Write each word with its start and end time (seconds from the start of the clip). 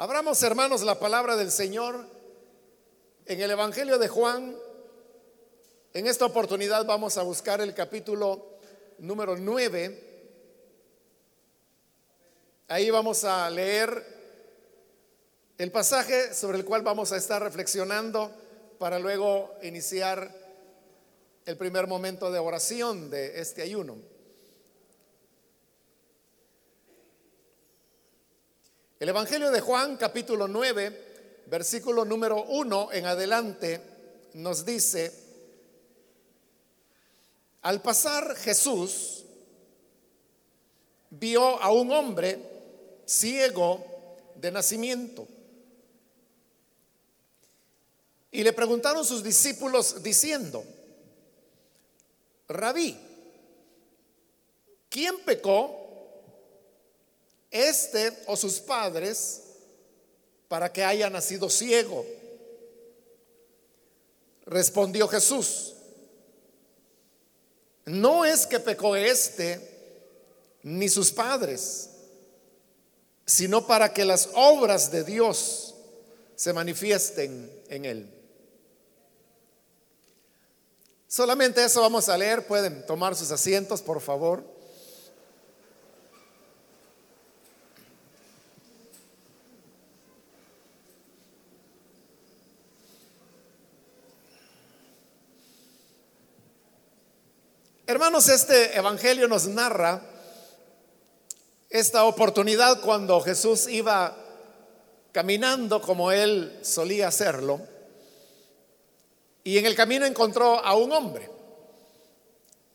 Abramos, 0.00 0.42
hermanos, 0.42 0.80
la 0.80 0.98
palabra 0.98 1.36
del 1.36 1.50
Señor 1.50 2.06
en 3.26 3.38
el 3.38 3.50
Evangelio 3.50 3.98
de 3.98 4.08
Juan. 4.08 4.56
En 5.92 6.06
esta 6.06 6.24
oportunidad 6.24 6.86
vamos 6.86 7.18
a 7.18 7.22
buscar 7.22 7.60
el 7.60 7.74
capítulo 7.74 8.56
número 8.96 9.36
9. 9.36 10.32
Ahí 12.68 12.88
vamos 12.88 13.24
a 13.24 13.50
leer 13.50 14.02
el 15.58 15.70
pasaje 15.70 16.32
sobre 16.32 16.56
el 16.56 16.64
cual 16.64 16.80
vamos 16.80 17.12
a 17.12 17.18
estar 17.18 17.42
reflexionando 17.42 18.34
para 18.78 18.98
luego 18.98 19.54
iniciar 19.60 20.34
el 21.44 21.58
primer 21.58 21.86
momento 21.86 22.32
de 22.32 22.38
oración 22.38 23.10
de 23.10 23.38
este 23.38 23.60
ayuno. 23.60 23.98
El 29.00 29.08
Evangelio 29.08 29.50
de 29.50 29.62
Juan, 29.62 29.96
capítulo 29.96 30.46
9, 30.46 31.44
versículo 31.46 32.04
número 32.04 32.44
1 32.44 32.92
en 32.92 33.06
adelante, 33.06 33.80
nos 34.34 34.66
dice, 34.66 35.10
al 37.62 37.80
pasar 37.80 38.36
Jesús 38.36 39.24
vio 41.08 41.62
a 41.62 41.72
un 41.72 41.90
hombre 41.92 42.38
ciego 43.06 43.82
de 44.34 44.52
nacimiento. 44.52 45.26
Y 48.32 48.42
le 48.42 48.52
preguntaron 48.52 49.02
sus 49.06 49.24
discípulos 49.24 50.02
diciendo, 50.02 50.62
Rabí, 52.48 52.98
¿quién 54.90 55.20
pecó? 55.24 55.79
Este 57.50 58.12
o 58.26 58.36
sus 58.36 58.60
padres 58.60 59.42
para 60.48 60.72
que 60.72 60.84
haya 60.84 61.10
nacido 61.10 61.48
ciego? 61.50 62.04
Respondió 64.46 65.06
Jesús, 65.08 65.74
no 67.84 68.24
es 68.24 68.46
que 68.46 68.60
pecó 68.60 68.96
este 68.96 69.60
ni 70.62 70.88
sus 70.88 71.10
padres, 71.12 71.90
sino 73.26 73.66
para 73.66 73.92
que 73.92 74.04
las 74.04 74.30
obras 74.34 74.90
de 74.90 75.04
Dios 75.04 75.74
se 76.34 76.52
manifiesten 76.52 77.50
en 77.68 77.84
él. 77.84 78.20
Solamente 81.06 81.64
eso 81.64 81.80
vamos 81.80 82.08
a 82.08 82.16
leer, 82.16 82.46
pueden 82.46 82.86
tomar 82.86 83.16
sus 83.16 83.30
asientos, 83.30 83.82
por 83.82 84.00
favor. 84.00 84.44
Hermanos, 97.90 98.28
este 98.28 98.76
Evangelio 98.78 99.26
nos 99.26 99.48
narra 99.48 100.00
esta 101.68 102.04
oportunidad 102.04 102.80
cuando 102.82 103.20
Jesús 103.20 103.66
iba 103.66 104.16
caminando 105.10 105.82
como 105.82 106.12
él 106.12 106.56
solía 106.62 107.08
hacerlo 107.08 107.60
y 109.42 109.58
en 109.58 109.66
el 109.66 109.74
camino 109.74 110.06
encontró 110.06 110.64
a 110.64 110.76
un 110.76 110.92
hombre. 110.92 111.28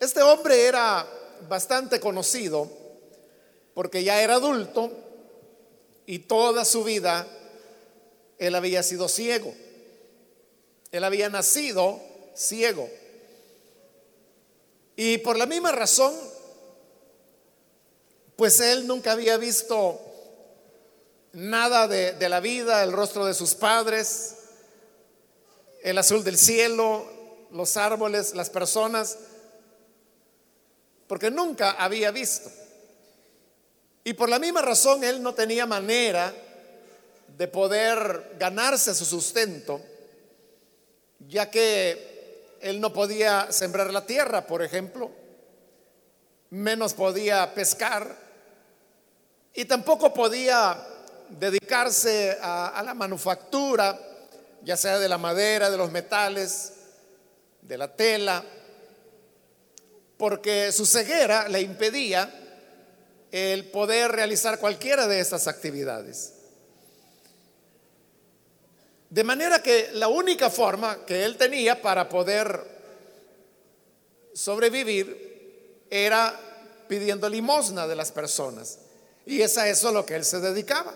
Este 0.01 0.21
hombre 0.21 0.65
era 0.65 1.07
bastante 1.47 2.01
conocido 2.01 2.69
porque 3.73 4.03
ya 4.03 4.21
era 4.21 4.35
adulto 4.35 4.91
y 6.05 6.19
toda 6.19 6.65
su 6.65 6.83
vida 6.83 7.25
él 8.37 8.53
había 8.53 8.83
sido 8.83 9.07
ciego. 9.07 9.53
Él 10.91 11.05
había 11.05 11.29
nacido 11.29 12.01
ciego. 12.35 12.89
Y 14.95 15.17
por 15.19 15.37
la 15.37 15.45
misma 15.45 15.71
razón, 15.71 16.13
pues 18.35 18.59
él 18.59 18.87
nunca 18.87 19.11
había 19.11 19.37
visto 19.37 19.99
nada 21.33 21.87
de, 21.87 22.29
la 22.29 22.39
vida, 22.39 22.83
el 22.83 22.93
rostro 22.93 23.25
de 23.25 23.33
sus 23.33 23.55
padres, 23.55 24.35
el 25.83 25.97
azul 25.97 26.23
del 26.23 26.37
cielo, 26.37 27.05
los 27.51 27.75
árboles, 27.77 28.33
las 28.33 28.49
personas, 28.49 29.17
porque 31.07 31.29
nunca 31.29 31.71
había 31.71 32.11
visto. 32.11 32.49
Y 34.03 34.13
por 34.13 34.29
la 34.29 34.39
misma 34.39 34.61
razón 34.61 35.03
él 35.03 35.21
no 35.21 35.33
tenía 35.33 35.65
manera 35.65 36.33
de 37.37 37.47
poder 37.47 38.35
ganarse 38.39 38.95
su 38.95 39.03
sustento, 39.03 39.81
ya 41.27 41.51
que 41.51 42.14
él 42.65 42.81
no 42.81 42.91
podía 42.91 43.51
sembrar 43.51 43.93
la 43.93 44.07
tierra, 44.07 44.47
por 44.47 44.63
ejemplo, 44.63 45.11
menos 46.49 46.95
podía 46.95 47.53
pescar 47.53 48.17
y 49.53 49.65
tampoco 49.65 50.11
podía 50.11 50.75
dedicarse 51.29 52.35
a, 52.41 52.81
la 52.83 52.95
manufactura, 52.95 53.99
ya 54.63 54.75
sea 54.77 54.97
de 54.97 55.07
la 55.07 55.19
madera, 55.19 55.69
de 55.69 55.77
los 55.77 55.91
metales, 55.91 56.73
de 57.61 57.77
la 57.77 57.95
tela, 57.95 58.43
porque 60.17 60.71
su 60.71 60.87
ceguera 60.87 61.47
le 61.47 61.61
impedía 61.61 62.33
el 63.31 63.65
poder 63.69 64.11
realizar 64.11 64.57
cualquiera 64.57 65.05
de 65.05 65.19
estas 65.19 65.47
actividades. 65.47 66.33
De 69.15 69.23
manera 69.23 69.63
que 69.63 69.91
la 69.93 70.09
única 70.09 70.49
forma 70.49 71.05
que 71.05 71.23
él 71.23 71.37
tenía 71.37 71.81
para 71.81 72.09
poder 72.09 72.61
sobrevivir 74.33 75.85
era 75.89 76.37
pidiendo 76.89 77.29
limosna 77.29 77.87
de 77.87 77.95
las 77.95 78.11
personas. 78.11 78.77
Y 79.25 79.41
es 79.41 79.57
a 79.57 79.69
eso 79.69 79.93
lo 79.93 80.05
que 80.05 80.15
él 80.15 80.25
se 80.25 80.41
dedicaba. 80.41 80.93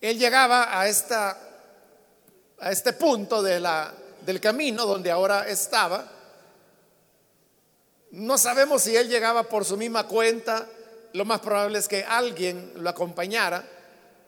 Él 0.00 0.18
llegaba 0.18 0.80
a, 0.80 0.88
esta, 0.88 1.38
a 2.58 2.72
este 2.72 2.94
punto 2.94 3.40
del 3.40 4.40
camino 4.40 4.86
donde 4.86 5.12
ahora 5.12 5.48
estaba. 5.48 6.04
No 8.10 8.38
sabemos 8.38 8.82
si 8.82 8.96
él 8.96 9.08
llegaba 9.08 9.44
por 9.44 9.64
su 9.64 9.76
misma 9.76 10.08
cuenta. 10.08 10.66
Lo 11.12 11.24
más 11.24 11.38
probable 11.38 11.78
es 11.78 11.86
que 11.86 12.02
alguien 12.02 12.72
lo 12.74 12.90
acompañara 12.90 13.77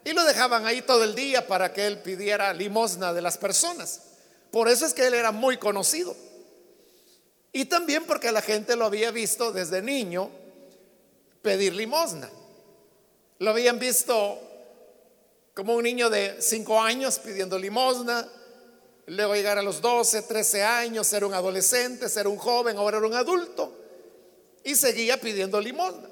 y 0.04 0.12
lo 0.12 0.24
dejaban 0.24 0.66
ahí 0.66 0.82
todo 0.82 1.04
el 1.04 1.14
día 1.14 1.46
para 1.46 1.72
que 1.72 1.86
él 1.86 1.98
pidiera 1.98 2.52
limosna 2.52 3.12
de 3.12 3.22
las 3.22 3.38
personas. 3.38 4.02
Por 4.50 4.68
eso 4.68 4.86
es 4.86 4.94
que 4.94 5.06
él 5.06 5.14
era 5.14 5.32
muy 5.32 5.58
conocido. 5.58 6.16
Y 7.52 7.66
también 7.66 8.04
porque 8.04 8.32
la 8.32 8.42
gente 8.42 8.76
lo 8.76 8.84
había 8.84 9.10
visto 9.10 9.52
desde 9.52 9.82
niño 9.82 10.30
pedir 11.42 11.74
limosna. 11.74 12.30
Lo 13.38 13.50
habían 13.50 13.78
visto 13.78 14.38
como 15.54 15.74
un 15.74 15.82
niño 15.82 16.10
de 16.10 16.36
5 16.40 16.80
años 16.80 17.18
pidiendo 17.18 17.58
limosna, 17.58 18.28
luego 19.06 19.34
llegar 19.34 19.58
a 19.58 19.62
los 19.62 19.80
12, 19.80 20.22
13 20.22 20.62
años, 20.62 21.06
ser 21.06 21.24
un 21.24 21.34
adolescente, 21.34 22.08
ser 22.08 22.28
un 22.28 22.36
joven, 22.36 22.76
ahora 22.76 22.98
era 22.98 23.06
un 23.06 23.14
adulto, 23.14 23.76
y 24.62 24.74
seguía 24.74 25.20
pidiendo 25.20 25.60
limosna. 25.60 26.09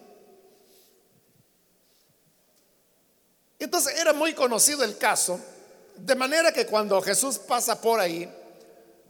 Entonces 3.58 3.98
era 3.98 4.12
muy 4.12 4.34
conocido 4.34 4.84
el 4.84 4.96
caso, 4.98 5.40
de 5.96 6.14
manera 6.14 6.52
que 6.52 6.66
cuando 6.66 7.00
Jesús 7.02 7.38
pasa 7.38 7.80
por 7.80 7.98
ahí, 7.98 8.28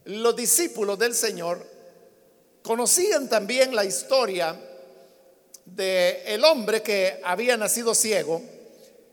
los 0.04 0.34
discípulos 0.34 0.98
del 0.98 1.14
Señor 1.14 1.64
conocían 2.62 3.28
también 3.28 3.74
la 3.74 3.84
historia 3.84 4.58
de 5.64 6.40
hombre 6.44 6.82
que 6.82 7.20
había 7.22 7.56
nacido 7.58 7.94
ciego 7.94 8.40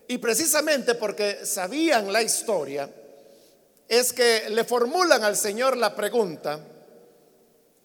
y 0.08 0.18
precisamente 0.18 0.94
porque 0.94 1.44
sabían 1.44 2.12
la 2.12 2.22
historia 2.22 2.88
es 3.88 4.12
que 4.12 4.48
le 4.50 4.64
formulan 4.64 5.22
al 5.22 5.36
Señor 5.36 5.76
la 5.76 5.94
pregunta 5.94 6.60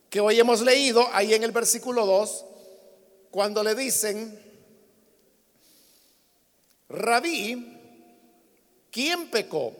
que 0.09 0.19
hoy 0.19 0.39
hemos 0.39 0.61
leído 0.61 1.07
ahí 1.13 1.33
en 1.33 1.43
el 1.43 1.51
versículo 1.51 2.05
2 2.05 2.45
cuando 3.31 3.63
le 3.63 3.75
dicen 3.75 4.50
Rabí, 6.91 7.77
¿quién 8.91 9.29
pecó? 9.29 9.73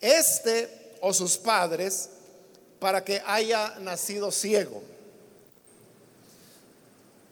¿Este 0.00 0.96
o 1.00 1.12
sus 1.14 1.38
padres 1.38 2.10
para 2.78 3.02
que 3.02 3.22
haya 3.24 3.74
nacido 3.80 4.30
ciego? 4.30 4.82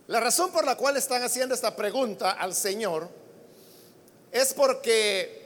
La 0.06 0.20
razón 0.20 0.50
por 0.50 0.64
la 0.64 0.76
cual 0.76 0.96
están 0.96 1.23
haciendo 1.23 1.55
esta 1.55 1.76
pregunta 1.76 2.32
al 2.32 2.55
Señor 2.55 3.08
es 4.31 4.55
porque 4.55 5.43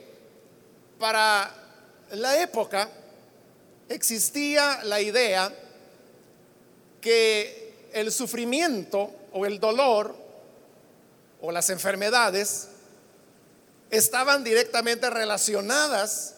para 0.99 1.53
la 2.13 2.41
época 2.41 2.89
existía 3.89 4.85
la 4.85 5.01
idea 5.01 5.53
que 7.01 7.89
el 7.93 8.13
sufrimiento 8.13 9.11
o 9.33 9.45
el 9.45 9.59
dolor 9.59 10.15
o 11.41 11.51
las 11.51 11.69
enfermedades 11.71 12.69
estaban 13.91 14.45
directamente 14.45 15.09
relacionadas 15.11 16.35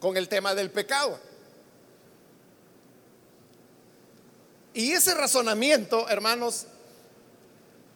con 0.00 0.16
el 0.16 0.28
tema 0.28 0.54
del 0.54 0.70
pecado. 0.70 1.18
Y 4.74 4.92
ese 4.92 5.14
razonamiento, 5.14 6.08
hermanos, 6.08 6.66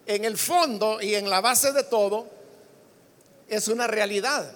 en 0.07 0.25
el 0.25 0.37
fondo 0.37 1.01
y 1.01 1.15
en 1.15 1.31
la 1.31 1.41
base 1.41 1.73
de 1.73 1.85
todo, 1.85 2.29
es 3.49 3.69
una 3.69 3.87
realidad. 3.87 4.53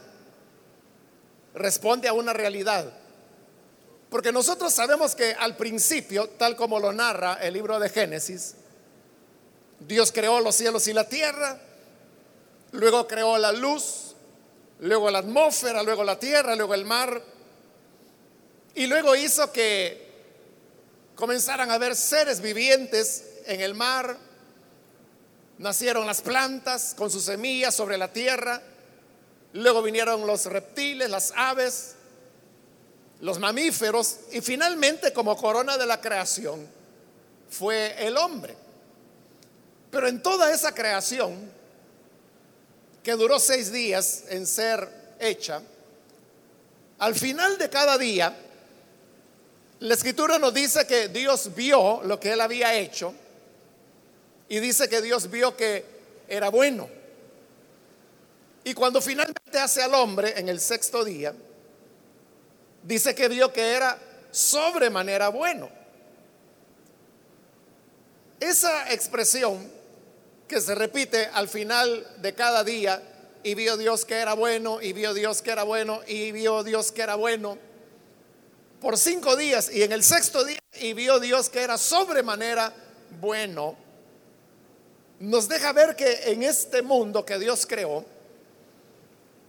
Responde 1.54 2.08
a 2.08 2.12
una 2.12 2.32
realidad. 2.32 2.92
Porque 4.10 4.32
nosotros 4.32 4.72
sabemos 4.72 5.14
que 5.14 5.32
al 5.34 5.56
principio, 5.56 6.28
tal 6.30 6.56
como 6.56 6.80
lo 6.80 6.92
narra 6.92 7.34
el 7.34 7.54
libro 7.54 7.78
de 7.78 7.88
Génesis, 7.90 8.54
Dios 9.80 10.10
creó 10.12 10.40
los 10.40 10.54
cielos 10.54 10.86
y 10.88 10.92
la 10.92 11.08
tierra, 11.08 11.60
luego 12.72 13.06
creó 13.06 13.38
la 13.38 13.52
luz, 13.52 14.14
luego 14.80 15.10
la 15.10 15.18
atmósfera, 15.18 15.82
luego 15.82 16.04
la 16.04 16.18
tierra, 16.18 16.54
luego 16.54 16.74
el 16.74 16.84
mar, 16.84 17.22
y 18.74 18.86
luego 18.86 19.16
hizo 19.16 19.50
que 19.52 20.06
comenzaran 21.14 21.70
a 21.70 21.74
haber 21.74 21.96
seres 21.96 22.40
vivientes 22.40 23.24
en 23.46 23.60
el 23.60 23.74
mar, 23.74 24.18
nacieron 25.58 26.06
las 26.06 26.20
plantas 26.20 26.94
con 26.94 27.10
sus 27.10 27.24
semillas 27.24 27.74
sobre 27.74 27.96
la 27.96 28.12
tierra, 28.12 28.60
luego 29.54 29.82
vinieron 29.82 30.26
los 30.26 30.44
reptiles, 30.46 31.08
las 31.08 31.32
aves, 31.34 31.94
los 33.20 33.38
mamíferos, 33.38 34.18
y 34.32 34.42
finalmente 34.42 35.12
como 35.12 35.36
corona 35.36 35.78
de 35.78 35.86
la 35.86 36.00
creación 36.00 36.68
fue 37.48 38.06
el 38.06 38.16
hombre. 38.18 38.54
Pero 39.90 40.08
en 40.08 40.22
toda 40.22 40.52
esa 40.52 40.74
creación, 40.74 41.50
que 43.06 43.12
duró 43.12 43.38
seis 43.38 43.70
días 43.70 44.24
en 44.30 44.48
ser 44.48 44.90
hecha, 45.20 45.62
al 46.98 47.14
final 47.14 47.56
de 47.56 47.70
cada 47.70 47.96
día, 47.96 48.36
la 49.78 49.94
escritura 49.94 50.40
nos 50.40 50.52
dice 50.52 50.88
que 50.88 51.06
Dios 51.06 51.54
vio 51.54 52.02
lo 52.02 52.18
que 52.18 52.32
él 52.32 52.40
había 52.40 52.74
hecho 52.74 53.14
y 54.48 54.58
dice 54.58 54.88
que 54.88 55.00
Dios 55.00 55.30
vio 55.30 55.56
que 55.56 55.84
era 56.26 56.48
bueno. 56.48 56.88
Y 58.64 58.74
cuando 58.74 59.00
finalmente 59.00 59.56
hace 59.56 59.84
al 59.84 59.94
hombre 59.94 60.34
en 60.36 60.48
el 60.48 60.58
sexto 60.58 61.04
día, 61.04 61.32
dice 62.82 63.14
que 63.14 63.28
vio 63.28 63.52
que 63.52 63.72
era 63.72 63.96
sobremanera 64.32 65.28
bueno. 65.28 65.70
Esa 68.40 68.92
expresión 68.92 69.75
que 70.48 70.60
se 70.60 70.74
repite 70.74 71.26
al 71.32 71.48
final 71.48 72.06
de 72.18 72.34
cada 72.34 72.64
día, 72.64 73.02
y 73.42 73.54
vio 73.54 73.76
Dios 73.76 74.04
que 74.04 74.14
era 74.14 74.34
bueno, 74.34 74.80
y 74.80 74.92
vio 74.92 75.14
Dios 75.14 75.42
que 75.42 75.50
era 75.50 75.62
bueno, 75.62 76.00
y 76.06 76.32
vio 76.32 76.62
Dios 76.62 76.92
que 76.92 77.02
era 77.02 77.14
bueno, 77.14 77.58
por 78.80 78.96
cinco 78.98 79.36
días, 79.36 79.70
y 79.72 79.82
en 79.82 79.92
el 79.92 80.02
sexto 80.02 80.44
día, 80.44 80.58
y 80.80 80.92
vio 80.92 81.20
Dios 81.20 81.48
que 81.48 81.62
era 81.62 81.78
sobremanera 81.78 82.72
bueno, 83.20 83.76
nos 85.20 85.48
deja 85.48 85.72
ver 85.72 85.96
que 85.96 86.30
en 86.32 86.42
este 86.42 86.82
mundo 86.82 87.24
que 87.24 87.38
Dios 87.38 87.66
creó, 87.66 88.04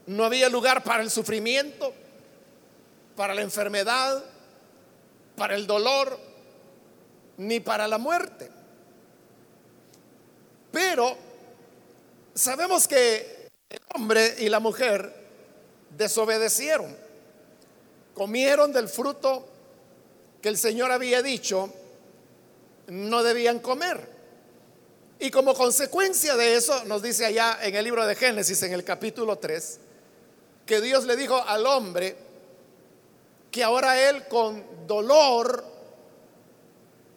no 0.06 0.24
había 0.24 0.48
lugar 0.48 0.84
para 0.84 1.04
el 1.04 1.12
sufrimiento, 1.12 1.94
para 3.16 3.36
la 3.36 3.42
enfermedad, 3.42 4.24
para 5.36 5.56
el 5.56 5.68
dolor, 5.68 6.18
ni 7.38 7.60
para 7.60 7.88
la 7.88 7.98
muerte. 7.98 8.50
Pero 10.78 11.18
sabemos 12.36 12.88
que 12.88 13.50
el 13.68 13.80
hombre 13.96 14.36
y 14.38 14.48
la 14.48 14.60
mujer 14.60 15.12
desobedecieron, 15.98 16.96
comieron 18.14 18.72
del 18.72 18.88
fruto 18.88 19.48
que 20.40 20.50
el 20.50 20.56
Señor 20.56 20.92
había 20.92 21.24
dicho 21.24 21.74
no 22.90 23.24
debían 23.24 23.58
comer. 23.58 24.08
Y 25.18 25.32
como 25.32 25.56
consecuencia 25.56 26.36
de 26.36 26.54
eso, 26.54 26.86
nos 26.86 27.02
dice 27.02 27.26
allá 27.26 27.58
en 27.64 27.76
el 27.76 27.84
libro 27.84 28.06
de 28.06 28.14
Génesis, 28.14 28.62
en 28.62 28.74
el 28.74 28.84
capítulo 28.84 29.40
3, 29.40 29.80
que 30.64 30.80
Dios 30.80 31.06
le 31.06 31.16
dijo 31.16 31.42
al 31.42 31.66
hombre 31.66 32.16
que 33.50 33.64
ahora 33.64 34.00
él 34.00 34.28
con 34.28 34.64
dolor 34.86 35.66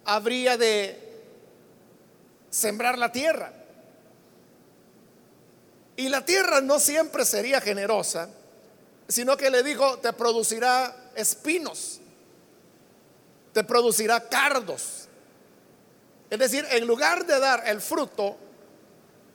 habría 0.06 0.56
de 0.56 1.00
sembrar 2.50 2.99
la 2.99 3.12
tierra. 3.12 3.52
Y 5.97 6.08
la 6.08 6.25
tierra 6.25 6.61
no 6.61 6.81
siempre 6.81 7.25
sería 7.25 7.61
generosa, 7.61 8.29
sino 9.08 9.37
que 9.37 9.50
le 9.50 9.62
dijo, 9.62 9.99
te 9.99 10.12
producirá 10.12 11.11
espinos, 11.14 12.00
te 13.52 13.64
producirá 13.64 14.29
cardos. 14.29 15.08
Es 16.31 16.38
decir, 16.38 16.67
en 16.70 16.87
lugar 16.87 17.26
de 17.26 17.38
dar 17.38 17.64
el 17.67 17.81
fruto 17.81 18.37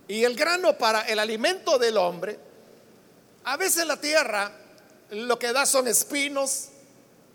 y 0.08 0.24
el 0.24 0.36
grano 0.36 0.78
para 0.78 1.02
el 1.02 1.20
alimento 1.20 1.78
del 1.78 1.98
hombre, 1.98 2.40
a 3.44 3.58
veces 3.58 3.86
la 3.86 4.00
tierra 4.00 4.52
lo 5.12 5.38
que 5.38 5.54
da 5.54 5.66
son 5.66 5.88
espinos 5.88 6.70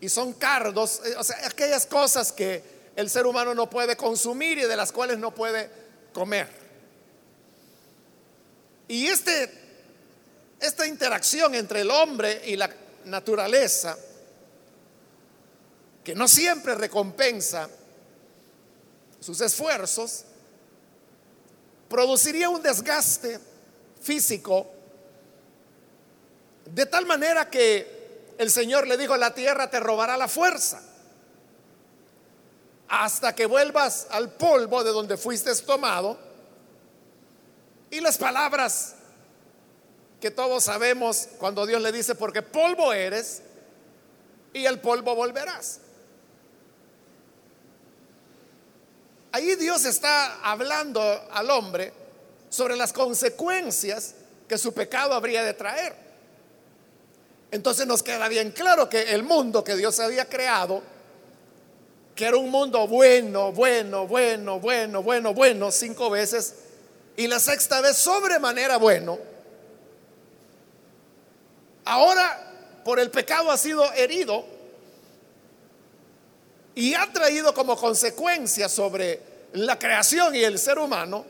y 0.00 0.08
son 0.08 0.32
cardos, 0.32 1.02
eh, 1.04 1.14
o 1.16 1.22
sea, 1.22 1.36
aquellas 1.46 1.86
cosas 1.86 2.32
que 2.32 2.79
el 3.00 3.10
ser 3.10 3.26
humano 3.26 3.54
no 3.54 3.68
puede 3.68 3.96
consumir 3.96 4.58
y 4.58 4.62
de 4.62 4.76
las 4.76 4.92
cuales 4.92 5.18
no 5.18 5.34
puede 5.34 5.70
comer. 6.12 6.48
Y 8.88 9.06
este, 9.06 9.50
esta 10.60 10.86
interacción 10.86 11.54
entre 11.54 11.80
el 11.80 11.90
hombre 11.90 12.42
y 12.44 12.56
la 12.56 12.70
naturaleza, 13.06 13.96
que 16.04 16.14
no 16.14 16.28
siempre 16.28 16.74
recompensa 16.74 17.68
sus 19.18 19.40
esfuerzos, 19.40 20.24
produciría 21.88 22.48
un 22.48 22.62
desgaste 22.62 23.40
físico 24.02 24.70
de 26.66 26.86
tal 26.86 27.06
manera 27.06 27.50
que 27.50 28.34
el 28.38 28.50
Señor 28.50 28.86
le 28.86 28.96
dijo, 28.96 29.16
la 29.16 29.34
tierra 29.34 29.70
te 29.70 29.80
robará 29.80 30.16
la 30.16 30.28
fuerza 30.28 30.89
hasta 32.90 33.36
que 33.36 33.46
vuelvas 33.46 34.08
al 34.10 34.32
polvo 34.32 34.82
de 34.82 34.90
donde 34.90 35.16
fuiste 35.16 35.54
tomado. 35.62 36.18
Y 37.88 38.00
las 38.00 38.18
palabras 38.18 38.96
que 40.20 40.32
todos 40.32 40.64
sabemos 40.64 41.28
cuando 41.38 41.64
Dios 41.66 41.80
le 41.80 41.92
dice, 41.92 42.16
porque 42.16 42.42
polvo 42.42 42.92
eres 42.92 43.42
y 44.52 44.66
el 44.66 44.80
polvo 44.80 45.14
volverás. 45.14 45.78
Ahí 49.32 49.54
Dios 49.54 49.84
está 49.84 50.40
hablando 50.42 51.00
al 51.30 51.48
hombre 51.50 51.92
sobre 52.48 52.74
las 52.74 52.92
consecuencias 52.92 54.16
que 54.48 54.58
su 54.58 54.74
pecado 54.74 55.14
habría 55.14 55.44
de 55.44 55.54
traer. 55.54 55.94
Entonces 57.52 57.86
nos 57.86 58.02
queda 58.02 58.26
bien 58.26 58.50
claro 58.50 58.88
que 58.88 59.12
el 59.12 59.22
mundo 59.22 59.62
que 59.62 59.76
Dios 59.76 60.00
había 60.00 60.28
creado 60.28 60.82
que 62.20 62.26
era 62.26 62.36
un 62.36 62.50
mundo 62.50 62.86
bueno, 62.86 63.50
bueno, 63.50 64.06
bueno, 64.06 64.60
bueno, 64.60 65.02
bueno, 65.02 65.32
bueno, 65.32 65.70
cinco 65.70 66.10
veces, 66.10 66.54
y 67.16 67.26
la 67.26 67.40
sexta 67.40 67.80
vez 67.80 67.96
sobremanera 67.96 68.76
bueno, 68.76 69.18
ahora 71.86 72.82
por 72.84 73.00
el 73.00 73.10
pecado 73.10 73.50
ha 73.50 73.56
sido 73.56 73.90
herido 73.94 74.44
y 76.74 76.92
ha 76.92 77.10
traído 77.10 77.54
como 77.54 77.74
consecuencia 77.74 78.68
sobre 78.68 79.22
la 79.54 79.78
creación 79.78 80.36
y 80.36 80.40
el 80.40 80.58
ser 80.58 80.78
humano 80.78 81.24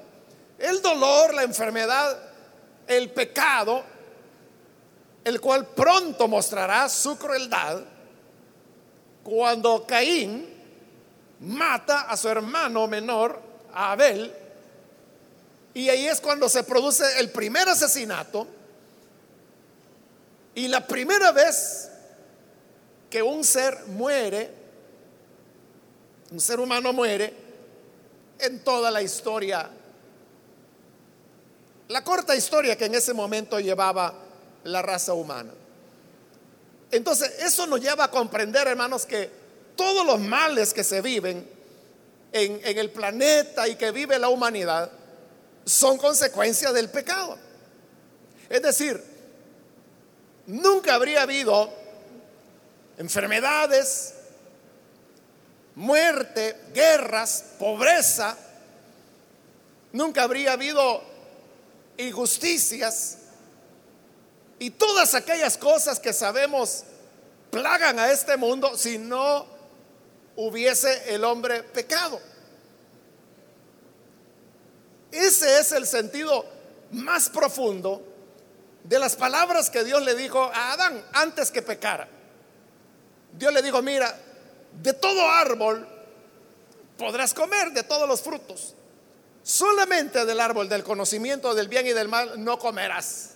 el 0.59 0.83
dolor, 0.83 1.33
la 1.35 1.45
enfermedad, 1.45 2.19
el 2.89 3.11
pecado, 3.11 3.85
el 5.23 5.41
cual 5.41 5.69
pronto 5.69 6.27
mostrará 6.27 6.89
su 6.89 7.17
crueldad 7.17 7.81
cuando 9.23 9.87
Caín 9.87 10.59
mata 11.41 12.03
a 12.03 12.17
su 12.17 12.29
hermano 12.29 12.87
menor, 12.87 13.41
Abel, 13.73 14.33
y 15.73 15.89
ahí 15.89 16.07
es 16.07 16.21
cuando 16.21 16.49
se 16.49 16.65
produce 16.65 17.05
el 17.19 17.31
primer 17.31 17.69
asesinato 17.69 18.47
y 20.55 20.69
la 20.69 20.87
primera 20.87 21.33
vez 21.33 21.91
que 23.09 23.23
un 23.23 23.45
ser 23.45 23.87
muere, 23.87 24.51
un 26.31 26.41
ser 26.41 26.61
humano 26.61 26.93
muere 26.93 27.33
en 28.39 28.61
toda 28.61 28.91
la 28.91 29.01
historia, 29.01 29.71
la 31.89 32.05
corta 32.05 32.37
historia 32.37 32.77
que 32.77 32.87
en 32.87 32.95
ese 32.95 33.15
momento 33.15 33.59
llevaba 33.61 34.13
la 34.65 34.83
raza 34.83 35.15
humana. 35.15 35.53
Entonces, 36.91 37.33
eso 37.41 37.67
nos 37.67 37.81
lleva 37.81 38.05
a 38.05 38.11
comprender, 38.11 38.67
hermanos, 38.67 39.07
que 39.07 39.40
todos 39.81 40.05
los 40.05 40.21
males 40.21 40.75
que 40.75 40.85
se 40.85 41.01
viven 41.01 41.49
en, 42.33 42.61
el 42.63 42.91
planeta 42.91 43.67
y 43.67 43.77
que 43.77 43.91
vive 43.93 44.19
la 44.19 44.29
humanidad 44.29 44.91
son 45.65 45.97
consecuencia 45.97 46.71
del 46.71 46.91
pecado. 46.91 47.39
Es 48.51 48.61
decir, 48.61 49.03
nunca 50.47 50.97
habría 50.97 51.23
habido 51.23 51.73
enfermedades, 52.99 54.17
muerte, 55.77 56.59
guerras, 56.75 57.43
pobreza, 57.59 58.37
nunca 59.93 60.25
habría 60.25 60.53
habido 60.53 61.03
injusticias 61.97 63.17
y 64.59 64.73
todas 64.73 65.15
aquellas 65.15 65.57
cosas 65.57 65.99
que 65.99 66.13
sabemos 66.13 66.85
plagan 67.51 67.99
a 67.99 68.13
este 68.13 68.37
mundo 68.37 68.77
si 68.77 68.99
no 68.99 69.60
hubiese 70.47 71.15
el 71.15 71.25
hombre 71.25 71.63
pecado. 71.63 72.21
Ese 75.13 75.61
es 75.61 75.73
el 75.73 75.87
sentido 75.87 76.47
más 76.93 77.29
profundo 77.29 78.03
de 78.85 78.99
las 78.99 79.17
palabras 79.17 79.69
que 79.69 79.85
Dios 79.85 80.03
le 80.03 80.15
dijo 80.15 80.43
a 80.43 80.73
Adán 80.73 81.05
antes 81.13 81.51
que 81.51 81.63
pecara. 81.63 82.09
Dios 83.33 83.53
le 83.53 83.63
dijo, 83.63 83.83
mira, 83.83 84.19
de 84.83 84.93
todo 84.95 85.29
árbol 85.29 85.87
podrás 86.97 87.35
comer, 87.35 87.73
de 87.73 87.83
todos 87.83 88.09
los 88.09 88.23
frutos. 88.23 88.75
Solamente 89.43 90.25
del 90.25 90.41
árbol 90.41 90.69
del 90.69 90.85
conocimiento 90.85 91.55
del 91.55 91.69
bien 91.69 91.87
y 91.87 91.93
del 91.93 92.09
mal 92.09 92.43
no 92.43 92.59
comerás. 92.59 93.31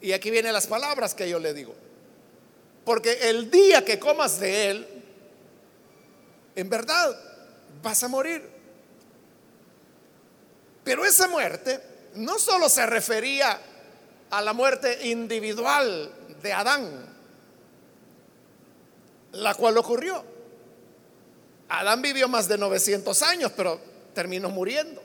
Y 0.00 0.12
aquí 0.12 0.30
vienen 0.30 0.52
las 0.52 0.66
palabras 0.66 1.14
que 1.14 1.28
yo 1.28 1.38
le 1.38 1.54
digo. 1.54 1.74
Porque 2.88 3.28
el 3.28 3.50
día 3.50 3.84
que 3.84 3.98
comas 3.98 4.40
de 4.40 4.70
él, 4.70 4.88
en 6.56 6.70
verdad 6.70 7.14
vas 7.82 8.02
a 8.02 8.08
morir. 8.08 8.48
Pero 10.84 11.04
esa 11.04 11.28
muerte 11.28 11.82
no 12.14 12.38
solo 12.38 12.66
se 12.70 12.86
refería 12.86 13.60
a 14.30 14.40
la 14.40 14.54
muerte 14.54 15.06
individual 15.06 16.10
de 16.42 16.50
Adán, 16.50 17.14
la 19.32 19.54
cual 19.54 19.76
ocurrió. 19.76 20.24
Adán 21.68 22.00
vivió 22.00 22.26
más 22.26 22.48
de 22.48 22.56
900 22.56 23.20
años, 23.20 23.52
pero 23.54 23.78
terminó 24.14 24.48
muriendo. 24.48 25.02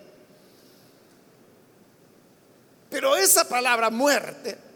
Pero 2.89 3.17
esa 3.17 3.43
palabra 3.49 3.89
muerte 3.89 4.71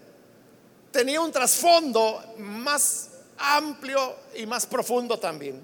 tenía 0.97 1.21
un 1.21 1.31
trasfondo 1.31 2.33
más 2.39 3.09
amplio 3.37 4.15
y 4.33 4.47
más 4.47 4.65
profundo 4.65 5.19
también. 5.19 5.61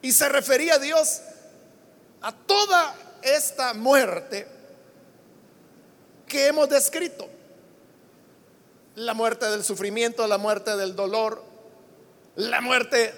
Y 0.00 0.10
se 0.10 0.26
refería 0.30 0.76
a 0.76 0.78
Dios 0.78 1.20
a 2.22 2.32
toda 2.32 2.94
esta 3.20 3.74
muerte 3.74 4.48
que 6.26 6.46
hemos 6.46 6.70
descrito. 6.70 7.28
La 8.94 9.12
muerte 9.12 9.44
del 9.50 9.62
sufrimiento, 9.62 10.26
la 10.26 10.38
muerte 10.38 10.78
del 10.78 10.96
dolor, 10.96 11.44
la 12.36 12.62
muerte 12.62 13.12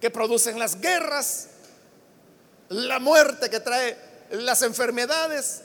que 0.00 0.10
producen 0.10 0.60
las 0.60 0.80
guerras, 0.80 1.48
la 2.68 3.00
muerte 3.00 3.50
que 3.50 3.58
trae 3.58 3.98
las 4.30 4.62
enfermedades. 4.62 5.62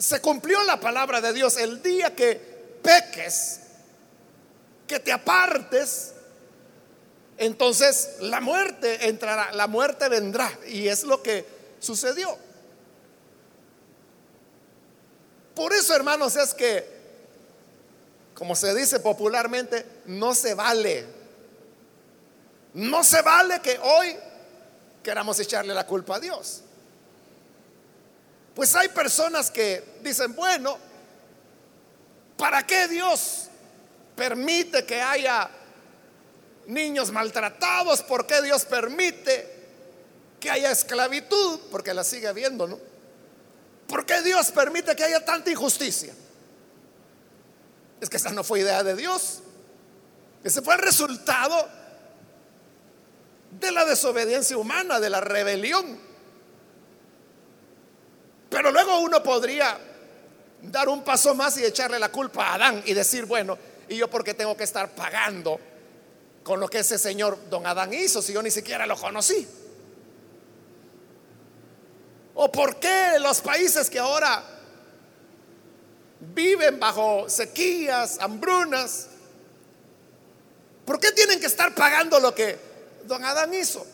Se 0.00 0.22
cumplió 0.22 0.62
la 0.64 0.80
palabra 0.80 1.20
de 1.20 1.34
Dios 1.34 1.58
el 1.58 1.82
día 1.82 2.16
que 2.16 2.34
peques, 2.82 3.60
que 4.86 4.98
te 4.98 5.12
apartes, 5.12 6.14
entonces 7.36 8.16
la 8.20 8.40
muerte 8.40 9.08
entrará, 9.08 9.52
la 9.52 9.66
muerte 9.66 10.08
vendrá. 10.08 10.50
Y 10.66 10.88
es 10.88 11.04
lo 11.04 11.22
que 11.22 11.44
sucedió. 11.80 12.34
Por 15.54 15.74
eso, 15.74 15.94
hermanos, 15.94 16.34
es 16.36 16.54
que, 16.54 16.86
como 18.32 18.56
se 18.56 18.74
dice 18.74 19.00
popularmente, 19.00 19.84
no 20.06 20.34
se 20.34 20.54
vale. 20.54 21.04
No 22.72 23.04
se 23.04 23.20
vale 23.20 23.60
que 23.60 23.78
hoy 23.82 24.16
queramos 25.02 25.38
echarle 25.40 25.74
la 25.74 25.86
culpa 25.86 26.16
a 26.16 26.20
Dios. 26.20 26.62
Pues 28.60 28.76
hay 28.76 28.88
personas 28.88 29.50
que 29.50 29.82
dicen, 30.02 30.36
bueno, 30.36 30.76
¿para 32.36 32.66
qué 32.66 32.88
Dios 32.88 33.46
permite 34.14 34.84
que 34.84 35.00
haya 35.00 35.48
niños 36.66 37.10
maltratados, 37.10 38.02
¿por 38.02 38.26
qué 38.26 38.42
Dios 38.42 38.66
permite 38.66 39.48
que 40.38 40.50
haya 40.50 40.70
esclavitud? 40.70 41.58
Porque 41.70 41.94
la 41.94 42.04
sigue 42.04 42.28
habiendo, 42.28 42.66
¿no? 42.66 42.78
¿Por 43.88 44.04
qué 44.04 44.20
Dios 44.20 44.50
permite 44.50 44.94
que 44.94 45.04
haya 45.04 45.24
tanta 45.24 45.50
injusticia? 45.50 46.12
Es 47.98 48.10
que 48.10 48.18
esa 48.18 48.28
no 48.28 48.44
fue 48.44 48.60
idea 48.60 48.82
de 48.82 48.94
Dios. 48.94 49.40
Ese 50.44 50.60
fue 50.60 50.74
el 50.74 50.82
resultado 50.82 51.66
de 53.58 53.72
la 53.72 53.86
desobediencia 53.86 54.58
humana, 54.58 55.00
de 55.00 55.08
la 55.08 55.22
rebelión. 55.22 56.09
Pero 58.50 58.72
luego 58.72 58.98
uno 58.98 59.22
podría 59.22 59.78
dar 60.62 60.88
un 60.88 61.02
paso 61.02 61.34
más 61.34 61.56
y 61.56 61.64
echarle 61.64 61.98
la 61.98 62.10
culpa 62.10 62.48
a 62.48 62.54
Adán 62.54 62.82
y 62.84 62.92
decir, 62.92 63.24
bueno, 63.24 63.56
¿y 63.88 63.96
yo 63.96 64.10
por 64.10 64.24
qué 64.24 64.34
tengo 64.34 64.56
que 64.56 64.64
estar 64.64 64.90
pagando 64.90 65.58
con 66.42 66.58
lo 66.58 66.68
que 66.68 66.80
ese 66.80 66.98
señor 66.98 67.38
don 67.48 67.66
Adán 67.66 67.94
hizo 67.94 68.20
si 68.20 68.32
yo 68.32 68.42
ni 68.42 68.50
siquiera 68.50 68.86
lo 68.86 68.96
conocí? 68.96 69.46
¿O 72.34 72.50
por 72.50 72.76
qué 72.80 73.18
los 73.20 73.40
países 73.40 73.88
que 73.88 74.00
ahora 74.00 74.42
viven 76.34 76.80
bajo 76.80 77.28
sequías, 77.28 78.18
hambrunas, 78.20 79.08
por 80.84 80.98
qué 80.98 81.12
tienen 81.12 81.38
que 81.38 81.46
estar 81.46 81.74
pagando 81.74 82.18
lo 82.18 82.34
que 82.34 82.58
don 83.04 83.24
Adán 83.24 83.54
hizo? 83.54 83.86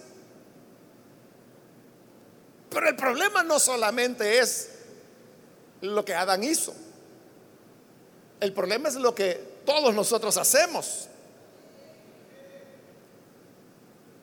Pero 2.76 2.90
el 2.90 2.96
problema 2.96 3.42
no 3.42 3.58
solamente 3.58 4.38
es 4.38 4.68
lo 5.80 6.04
que 6.04 6.14
Adán 6.14 6.44
hizo. 6.44 6.74
El 8.38 8.52
problema 8.52 8.90
es 8.90 8.96
lo 8.96 9.14
que 9.14 9.62
todos 9.64 9.94
nosotros 9.94 10.36
hacemos. 10.36 11.08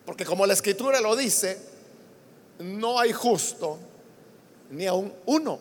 Porque 0.06 0.24
como 0.24 0.46
la 0.46 0.54
escritura 0.54 1.02
lo 1.02 1.16
dice, 1.16 1.60
no 2.60 3.00
hay 3.00 3.12
justo 3.12 3.80
ni 4.70 4.86
aún 4.86 5.12
uno. 5.26 5.60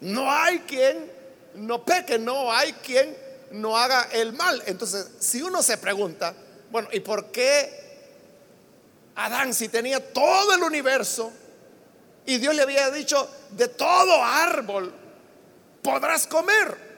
No 0.00 0.32
hay 0.32 0.60
quien 0.60 1.12
no 1.56 1.84
peque, 1.84 2.18
no 2.18 2.50
hay 2.50 2.72
quien 2.72 3.14
no 3.50 3.76
haga 3.76 4.08
el 4.10 4.32
mal. 4.32 4.62
Entonces, 4.64 5.06
si 5.18 5.42
uno 5.42 5.62
se 5.62 5.76
pregunta, 5.76 6.34
bueno, 6.70 6.88
¿y 6.92 7.00
por 7.00 7.26
qué 7.26 7.81
Adán 9.14 9.52
si 9.54 9.68
tenía 9.68 10.12
todo 10.12 10.54
el 10.54 10.62
universo 10.62 11.32
y 12.24 12.38
Dios 12.38 12.54
le 12.54 12.62
había 12.62 12.90
dicho, 12.90 13.28
de 13.50 13.68
todo 13.68 14.22
árbol 14.22 14.94
podrás 15.82 16.26
comer? 16.26 16.92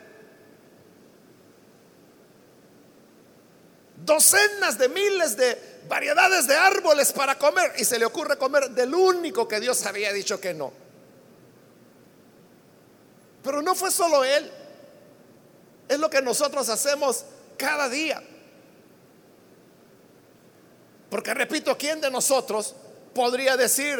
docenas 4.04 4.78
de 4.78 4.88
miles 4.88 5.36
de 5.36 5.58
variedades 5.88 6.46
de 6.46 6.56
árboles 6.56 7.12
para 7.12 7.38
comer 7.38 7.72
y 7.78 7.84
se 7.84 7.98
le 7.98 8.04
ocurre 8.04 8.36
comer 8.36 8.70
del 8.70 8.94
único 8.94 9.48
que 9.48 9.60
Dios 9.60 9.84
había 9.86 10.12
dicho 10.12 10.40
que 10.40 10.54
no. 10.54 10.72
Pero 13.42 13.62
no 13.62 13.74
fue 13.74 13.90
solo 13.90 14.24
él, 14.24 14.50
es 15.88 15.98
lo 15.98 16.08
que 16.08 16.22
nosotros 16.22 16.68
hacemos 16.68 17.24
cada 17.56 17.88
día. 17.88 18.22
Porque 21.14 21.32
repito, 21.32 21.78
¿quién 21.78 22.00
de 22.00 22.10
nosotros 22.10 22.74
podría 23.14 23.56
decir, 23.56 23.96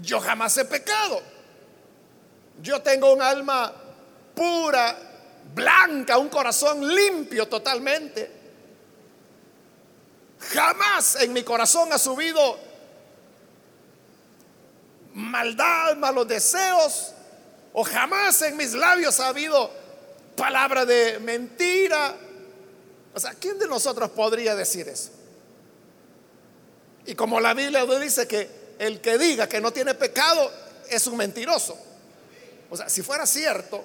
yo 0.00 0.18
jamás 0.18 0.56
he 0.56 0.64
pecado? 0.64 1.20
Yo 2.62 2.80
tengo 2.80 3.12
un 3.12 3.20
alma 3.20 3.70
pura, 4.34 4.96
blanca, 5.54 6.16
un 6.16 6.30
corazón 6.30 6.88
limpio 6.94 7.46
totalmente. 7.48 8.30
Jamás 10.54 11.20
en 11.20 11.34
mi 11.34 11.42
corazón 11.42 11.92
ha 11.92 11.98
subido 11.98 12.58
maldad, 15.12 15.96
malos 15.96 16.26
deseos, 16.26 17.12
o 17.74 17.84
jamás 17.84 18.40
en 18.40 18.56
mis 18.56 18.72
labios 18.72 19.20
ha 19.20 19.28
habido 19.28 19.70
palabra 20.34 20.86
de 20.86 21.18
mentira. 21.18 22.16
O 23.12 23.20
sea, 23.20 23.34
¿quién 23.34 23.58
de 23.58 23.68
nosotros 23.68 24.08
podría 24.12 24.56
decir 24.56 24.88
eso? 24.88 25.15
Y 27.06 27.14
como 27.14 27.40
la 27.40 27.54
Biblia 27.54 27.84
dice 28.00 28.26
que 28.26 28.74
el 28.78 29.00
que 29.00 29.16
diga 29.18 29.48
que 29.48 29.60
no 29.60 29.72
tiene 29.72 29.94
pecado 29.94 30.50
es 30.88 31.06
un 31.06 31.16
mentiroso. 31.16 31.76
O 32.70 32.76
sea, 32.76 32.88
si 32.88 33.02
fuera 33.02 33.26
cierto 33.26 33.84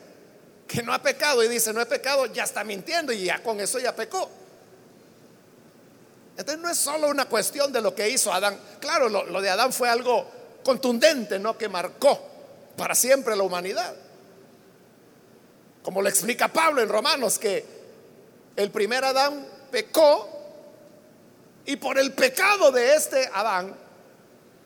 que 0.68 0.82
no 0.82 0.94
ha 0.94 1.02
pecado 1.02 1.44
y 1.44 1.48
dice 1.48 1.74
no 1.74 1.82
he 1.82 1.86
pecado, 1.86 2.26
ya 2.28 2.44
está 2.44 2.64
mintiendo 2.64 3.12
y 3.12 3.26
ya 3.26 3.44
con 3.44 3.60
eso 3.60 3.80
ya 3.80 3.96
pecó. 3.96 4.30
Entonces 6.38 6.64
no 6.64 6.70
es 6.70 6.78
solo 6.78 7.10
una 7.10 7.26
cuestión 7.26 7.72
de 7.72 7.82
lo 7.82 7.94
que 7.94 8.10
hizo 8.10 8.34
Adán. 8.34 8.58
Claro, 8.80 9.10
lo, 9.10 9.42
de 9.42 9.50
Adán 9.50 9.72
fue 9.74 9.90
algo 9.90 10.26
contundente, 10.64 11.38
¿no? 11.40 11.58
Que 11.58 11.70
marcó 11.70 12.20
para 12.78 12.96
siempre 12.96 13.36
la 13.36 13.44
humanidad. 13.44 13.94
Como 15.84 16.02
lo 16.02 16.10
explica 16.10 16.48
Pablo 16.48 16.82
en 16.82 16.90
Romanos, 16.90 17.38
que 17.38 17.66
el 18.56 18.72
primer 18.72 19.04
Adán 19.04 19.46
pecó 19.72 20.31
y 21.66 21.76
por 21.76 21.98
el 21.98 22.14
pecado 22.14 22.72
de 22.72 22.96
este 22.96 23.30
Adán, 23.34 23.76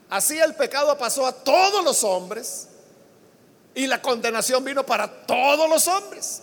así 0.09 0.37
el 0.37 0.55
pecado 0.55 0.97
pasó 0.97 1.25
a 1.25 1.31
todos 1.33 1.83
los 1.83 2.03
hombres 2.03 2.69
y 3.73 3.87
la 3.87 4.01
condenación 4.01 4.63
vino 4.63 4.85
para 4.85 5.25
todos 5.25 5.69
los 5.69 5.87
hombres. 5.87 6.41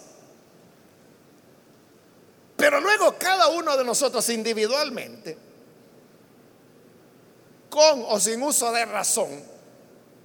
Pero 2.56 2.80
luego 2.80 3.16
cada 3.18 3.48
uno 3.48 3.76
de 3.76 3.84
nosotros 3.84 4.28
individualmente, 4.28 5.36
con 7.70 8.04
o 8.06 8.20
sin 8.20 8.42
uso 8.42 8.70
de 8.70 8.84
razón, 8.84 9.42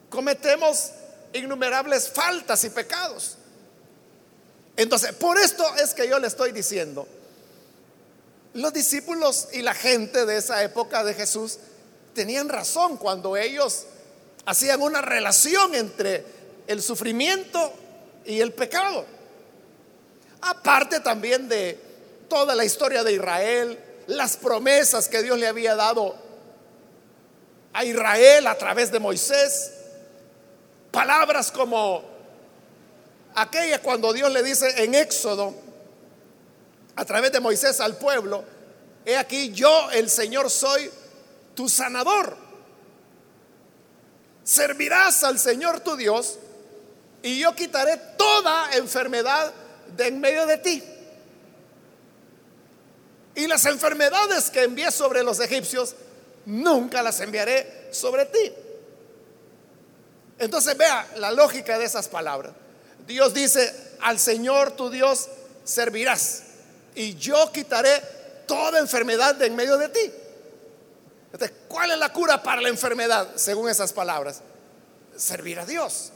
cometemos 0.10 0.92
innumerables 1.34 2.10
faltas 2.10 2.64
y 2.66 2.70
pecados. 2.70 3.38
Entonces, 4.76 5.14
por 5.14 5.40
esto 5.40 5.64
es 5.78 5.94
que 5.94 6.08
yo 6.08 6.20
le 6.20 6.28
estoy 6.28 6.52
diciendo, 6.52 7.08
los 8.58 8.74
discípulos 8.74 9.50
y 9.54 9.62
la 9.62 9.76
gente 9.76 10.26
de 10.26 10.38
esa 10.38 10.64
época 10.64 11.04
de 11.04 11.14
Jesús 11.14 11.60
tenían 12.16 12.50
razón 12.50 12.98
cuando 12.98 13.38
ellos 13.38 13.86
hacían 14.48 14.82
una 14.82 15.00
relación 15.00 15.76
entre 15.76 16.26
el 16.66 16.82
sufrimiento 16.82 17.72
y 18.26 18.42
el 18.42 18.54
pecado. 18.54 19.06
Aparte 20.42 21.02
también 21.02 21.48
de 21.48 21.80
toda 22.28 22.56
la 22.56 22.66
historia 22.66 23.04
de 23.04 23.14
Israel, 23.14 23.80
las 24.08 24.38
promesas 24.38 25.08
que 25.08 25.22
Dios 25.22 25.38
le 25.38 25.46
había 25.46 25.76
dado 25.76 26.16
a 27.74 27.86
Israel 27.86 28.48
a 28.48 28.58
través 28.58 28.92
de 28.92 29.00
Moisés, 29.00 29.72
palabras 30.90 31.52
como 31.52 32.04
aquella 33.36 33.84
cuando 33.84 34.14
Dios 34.14 34.32
le 34.34 34.42
dice 34.42 34.84
en 34.84 34.96
Éxodo, 34.96 35.67
a 36.98 37.06
través 37.06 37.32
de 37.32 37.40
Moisés 37.40 37.80
al 37.80 37.96
pueblo, 37.96 38.44
he 39.06 39.16
aquí 39.16 39.52
yo 39.52 39.92
el 39.92 40.10
Señor 40.10 40.50
soy 40.50 40.90
tu 41.56 41.70
sanador. 41.70 42.36
Servirás 44.44 45.24
al 45.24 45.38
Señor 45.38 45.80
tu 45.82 45.96
Dios 45.96 46.40
y 47.22 47.40
yo 47.40 47.54
quitaré 47.54 47.98
toda 48.18 48.72
enfermedad 48.74 49.54
de 49.96 50.08
en 50.08 50.20
medio 50.20 50.48
de 50.48 50.58
ti. 50.58 50.84
Y 53.36 53.46
las 53.46 53.66
enfermedades 53.68 54.50
que 54.50 54.64
envié 54.64 54.90
sobre 54.90 55.24
los 55.24 55.40
egipcios, 55.40 55.96
nunca 56.48 57.04
las 57.04 57.20
enviaré 57.20 57.90
sobre 57.92 58.26
ti. 58.26 58.52
Entonces 60.40 60.76
vea 60.76 61.08
la 61.18 61.32
lógica 61.32 61.78
de 61.78 61.86
esas 61.86 62.08
palabras. 62.08 62.54
Dios 63.06 63.36
dice, 63.36 63.72
al 64.02 64.18
Señor 64.18 64.72
tu 64.72 64.90
Dios 64.90 65.28
servirás 65.64 66.47
y 66.98 67.16
yo 67.16 67.52
quitaré 67.52 68.02
toda 68.48 68.80
enfermedad 68.80 69.36
de 69.36 69.46
en 69.46 69.56
medio 69.56 69.78
de 69.78 69.90
ti. 69.90 70.12
¿cuál 71.68 71.92
es 71.92 72.00
la 72.00 72.12
cura 72.12 72.42
para 72.42 72.60
la 72.60 72.70
enfermedad 72.70 73.36
según 73.36 73.70
esas 73.70 73.94
palabras? 73.94 74.42
Servir 75.16 75.60
a 75.60 75.66
Dios. 75.66 76.12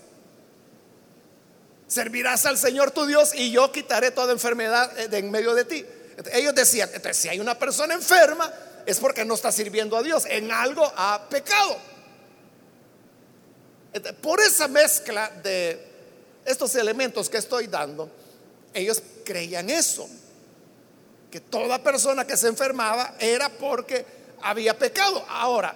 Servirás 1.87 2.47
al 2.47 2.57
Señor 2.57 2.89
tu 2.89 3.05
Dios 3.05 3.35
y 3.35 3.51
yo 3.51 3.71
quitaré 3.71 4.09
toda 4.09 4.33
enfermedad 4.33 4.91
de 4.91 5.17
en 5.19 5.29
medio 5.29 5.53
de 5.53 5.65
ti. 5.65 5.85
ellos 6.33 6.55
decían, 6.55 6.89
si 7.13 7.29
hay 7.29 7.39
una 7.39 7.59
persona 7.59 7.93
enferma 7.93 8.51
es 8.87 8.99
porque 8.99 9.23
no 9.23 9.35
está 9.35 9.51
sirviendo 9.51 9.95
a 9.95 10.01
Dios, 10.01 10.25
en 10.25 10.51
algo 10.51 10.91
ha 10.95 11.27
pecado. 11.29 11.77
por 14.21 14.41
esa 14.41 14.67
mezcla 14.67 15.29
de 15.43 15.79
estos 16.43 16.73
elementos 16.73 17.29
que 17.29 17.37
estoy 17.37 17.67
dando, 17.67 18.09
ellos 18.73 19.03
creían 19.23 19.69
eso 19.69 20.09
que 21.31 21.39
toda 21.39 21.81
persona 21.81 22.27
que 22.27 22.35
se 22.35 22.49
enfermaba 22.49 23.15
era 23.19 23.49
porque 23.49 24.05
había 24.41 24.77
pecado. 24.77 25.25
Ahora, 25.29 25.75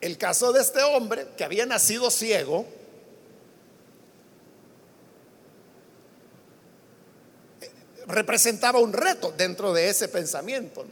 el 0.00 0.16
caso 0.16 0.52
de 0.52 0.62
este 0.62 0.82
hombre 0.82 1.28
que 1.36 1.44
había 1.44 1.66
nacido 1.66 2.10
ciego, 2.10 2.66
representaba 8.06 8.78
un 8.78 8.94
reto 8.94 9.32
dentro 9.36 9.74
de 9.74 9.90
ese 9.90 10.08
pensamiento. 10.08 10.86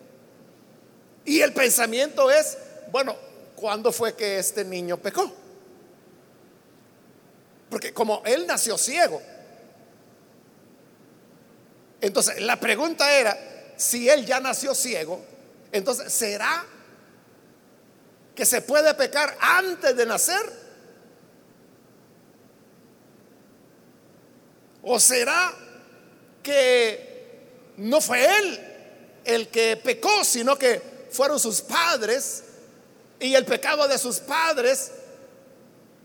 Y 1.24 1.40
el 1.40 1.54
pensamiento 1.54 2.30
es, 2.30 2.58
bueno, 2.92 3.16
¿cuándo 3.56 3.90
fue 3.90 4.14
que 4.14 4.38
este 4.38 4.64
niño 4.64 4.98
pecó? 4.98 5.32
Porque 7.70 7.92
como 7.92 8.22
él 8.26 8.46
nació 8.46 8.76
ciego, 8.76 9.20
entonces, 12.06 12.40
la 12.40 12.60
pregunta 12.60 13.12
era, 13.12 13.36
si 13.76 14.08
él 14.08 14.24
ya 14.24 14.38
nació 14.38 14.74
ciego, 14.74 15.24
entonces, 15.72 16.12
¿será 16.12 16.64
que 18.34 18.46
se 18.46 18.60
puede 18.60 18.94
pecar 18.94 19.36
antes 19.40 19.96
de 19.96 20.06
nacer? 20.06 20.52
¿O 24.82 25.00
será 25.00 25.52
que 26.44 27.72
no 27.78 28.00
fue 28.00 28.24
él 28.24 28.60
el 29.24 29.48
que 29.48 29.76
pecó, 29.76 30.22
sino 30.22 30.56
que 30.56 31.08
fueron 31.10 31.40
sus 31.40 31.60
padres 31.60 32.44
y 33.18 33.34
el 33.34 33.44
pecado 33.44 33.88
de 33.88 33.98
sus 33.98 34.20
padres 34.20 34.92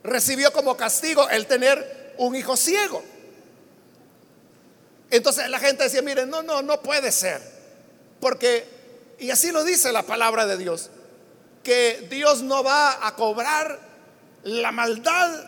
recibió 0.04 0.52
como 0.52 0.76
castigo 0.76 1.30
el 1.30 1.46
tener 1.46 2.16
un 2.18 2.36
hijo 2.36 2.58
ciego? 2.58 3.04
Entonces 5.12 5.50
la 5.50 5.60
gente 5.60 5.84
decía, 5.84 6.02
miren, 6.02 6.30
no, 6.30 6.42
no, 6.42 6.62
no 6.62 6.82
puede 6.82 7.12
ser. 7.12 7.42
Porque, 8.22 8.66
y 9.20 9.30
así 9.30 9.52
lo 9.52 9.64
dice 9.64 9.92
la 9.92 10.04
palabra 10.04 10.48
de 10.48 10.58
Dios, 10.58 10.90
que 11.64 12.08
Dios 12.10 12.42
no 12.42 12.64
va 12.64 13.06
a 13.06 13.16
cobrar 13.16 13.80
la 14.44 14.72
maldad 14.72 15.44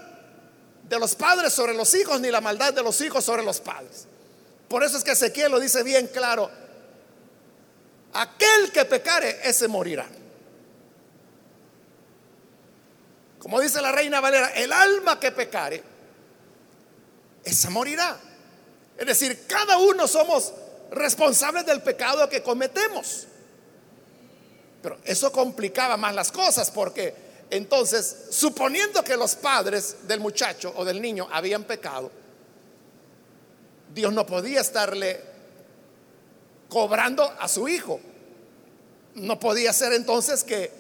de 0.83 0.99
los 0.99 1.15
padres 1.15 1.53
sobre 1.53 1.73
los 1.73 1.93
hijos, 1.93 2.19
ni 2.19 2.29
la 2.29 2.41
maldad 2.41 2.73
de 2.73 2.83
los 2.83 2.99
hijos 3.01 3.23
sobre 3.23 3.43
los 3.43 3.61
padres. 3.61 4.05
Por 4.67 4.83
eso 4.83 4.97
es 4.97 5.03
que 5.03 5.11
Ezequiel 5.11 5.51
lo 5.51 5.59
dice 5.59 5.81
bien 5.81 6.07
claro, 6.07 6.51
aquel 8.13 8.71
que 8.73 8.83
pecare, 8.83 9.39
ese 9.43 9.67
morirá. 9.69 10.05
Como 13.39 13.59
dice 13.59 13.81
la 13.81 13.91
reina 13.91 14.19
Valera, 14.19 14.49
el 14.55 14.71
alma 14.73 15.19
que 15.19 15.31
pecare, 15.31 15.83
esa 17.43 17.69
morirá. 17.69 18.17
Es 18.97 19.05
decir, 19.05 19.45
cada 19.47 19.77
uno 19.77 20.07
somos 20.07 20.53
responsables 20.91 21.65
del 21.65 21.81
pecado 21.81 22.29
que 22.29 22.43
cometemos. 22.43 23.27
Pero 24.81 24.97
eso 25.05 25.31
complicaba 25.31 25.97
más 25.97 26.13
las 26.13 26.31
cosas 26.31 26.69
porque 26.69 27.15
entonces, 27.49 28.27
suponiendo 28.31 29.03
que 29.03 29.15
los 29.15 29.35
padres 29.35 30.07
del 30.07 30.19
muchacho 30.19 30.73
o 30.75 30.83
del 30.83 31.01
niño 31.01 31.27
habían 31.31 31.63
pecado, 31.63 32.11
Dios 33.93 34.11
no 34.11 34.25
podía 34.25 34.61
estarle 34.61 35.21
cobrando 36.67 37.23
a 37.39 37.47
su 37.47 37.67
hijo. 37.67 37.99
No 39.15 39.39
podía 39.39 39.71
ser 39.71 39.93
entonces 39.93 40.43
que 40.43 40.71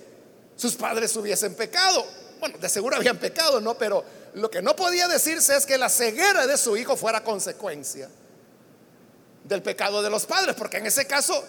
sus 0.55 0.75
padres 0.75 1.15
hubiesen 1.15 1.53
pecado. 1.53 2.05
Bueno, 2.39 2.57
de 2.57 2.67
seguro 2.67 2.95
habían 2.95 3.17
pecado, 3.17 3.61
¿no? 3.61 3.75
Pero 3.75 4.03
lo 4.35 4.49
que 4.49 4.61
no 4.61 4.75
podía 4.75 5.07
decirse 5.07 5.55
es 5.55 5.65
que 5.65 5.77
la 5.77 5.89
ceguera 5.89 6.47
de 6.47 6.57
su 6.57 6.75
hijo 6.75 6.95
fuera 6.95 7.23
consecuencia 7.23 8.09
del 9.43 9.61
pecado 9.61 10.01
de 10.01 10.09
los 10.09 10.25
padres, 10.25 10.55
porque 10.55 10.77
en 10.77 10.85
ese 10.85 11.05
caso 11.05 11.43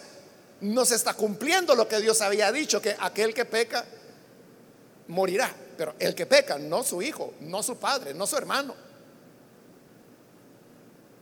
no 0.60 0.84
se 0.84 0.94
está 0.94 1.14
cumpliendo 1.14 1.74
lo 1.74 1.88
que 1.88 2.00
Dios 2.00 2.20
había 2.20 2.52
dicho, 2.52 2.82
que 2.82 2.96
aquel 2.98 3.32
que 3.32 3.44
peca 3.44 3.84
morirá, 5.08 5.54
pero 5.76 5.94
el 5.98 6.14
que 6.14 6.26
peca, 6.26 6.58
no 6.58 6.82
su 6.82 7.00
hijo, 7.02 7.34
no 7.40 7.62
su 7.62 7.76
padre, 7.76 8.14
no 8.14 8.26
su 8.26 8.36
hermano. 8.36 8.74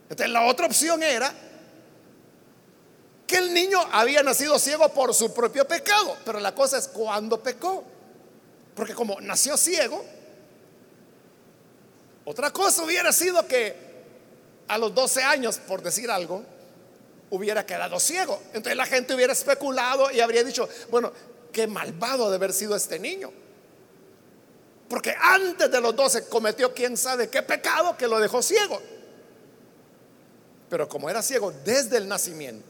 Entonces 0.09 0.31
la 0.31 0.45
otra 0.45 0.65
opción 0.65 1.01
era 1.01 1.33
que 3.25 3.37
el 3.37 3.53
niño 3.53 3.79
había 3.91 4.21
nacido 4.21 4.59
ciego 4.59 4.89
por 4.89 5.13
su 5.13 5.33
propio 5.33 5.67
pecado, 5.67 6.17
pero 6.25 6.39
la 6.39 6.53
cosa 6.53 6.77
es 6.77 6.87
cuando 6.87 7.41
pecó, 7.41 7.83
porque 8.75 8.93
como 8.93 9.19
nació 9.21 9.57
ciego, 9.57 10.03
otra 12.25 12.51
cosa 12.51 12.83
hubiera 12.83 13.11
sido 13.11 13.45
que 13.47 13.75
a 14.67 14.77
los 14.77 14.93
12 14.93 15.23
años, 15.23 15.57
por 15.59 15.81
decir 15.81 16.09
algo, 16.09 16.43
hubiera 17.29 17.65
quedado 17.65 17.99
ciego. 17.99 18.41
Entonces 18.47 18.77
la 18.77 18.85
gente 18.85 19.13
hubiera 19.13 19.33
especulado 19.33 20.09
y 20.11 20.21
habría 20.21 20.43
dicho, 20.43 20.69
bueno, 20.89 21.11
qué 21.51 21.67
malvado 21.67 22.29
de 22.29 22.35
haber 22.35 22.53
sido 22.53 22.75
este 22.75 22.99
niño. 22.99 23.31
Porque 24.87 25.15
antes 25.19 25.71
de 25.71 25.81
los 25.81 25.95
12 25.95 26.27
cometió 26.27 26.73
quién 26.73 26.95
sabe 26.95 27.29
qué 27.29 27.41
pecado 27.41 27.97
que 27.97 28.07
lo 28.07 28.19
dejó 28.19 28.41
ciego. 28.41 28.81
Pero 30.69 30.87
como 30.87 31.09
era 31.09 31.21
ciego 31.21 31.51
desde 31.63 31.97
el 31.97 32.07
nacimiento, 32.07 32.67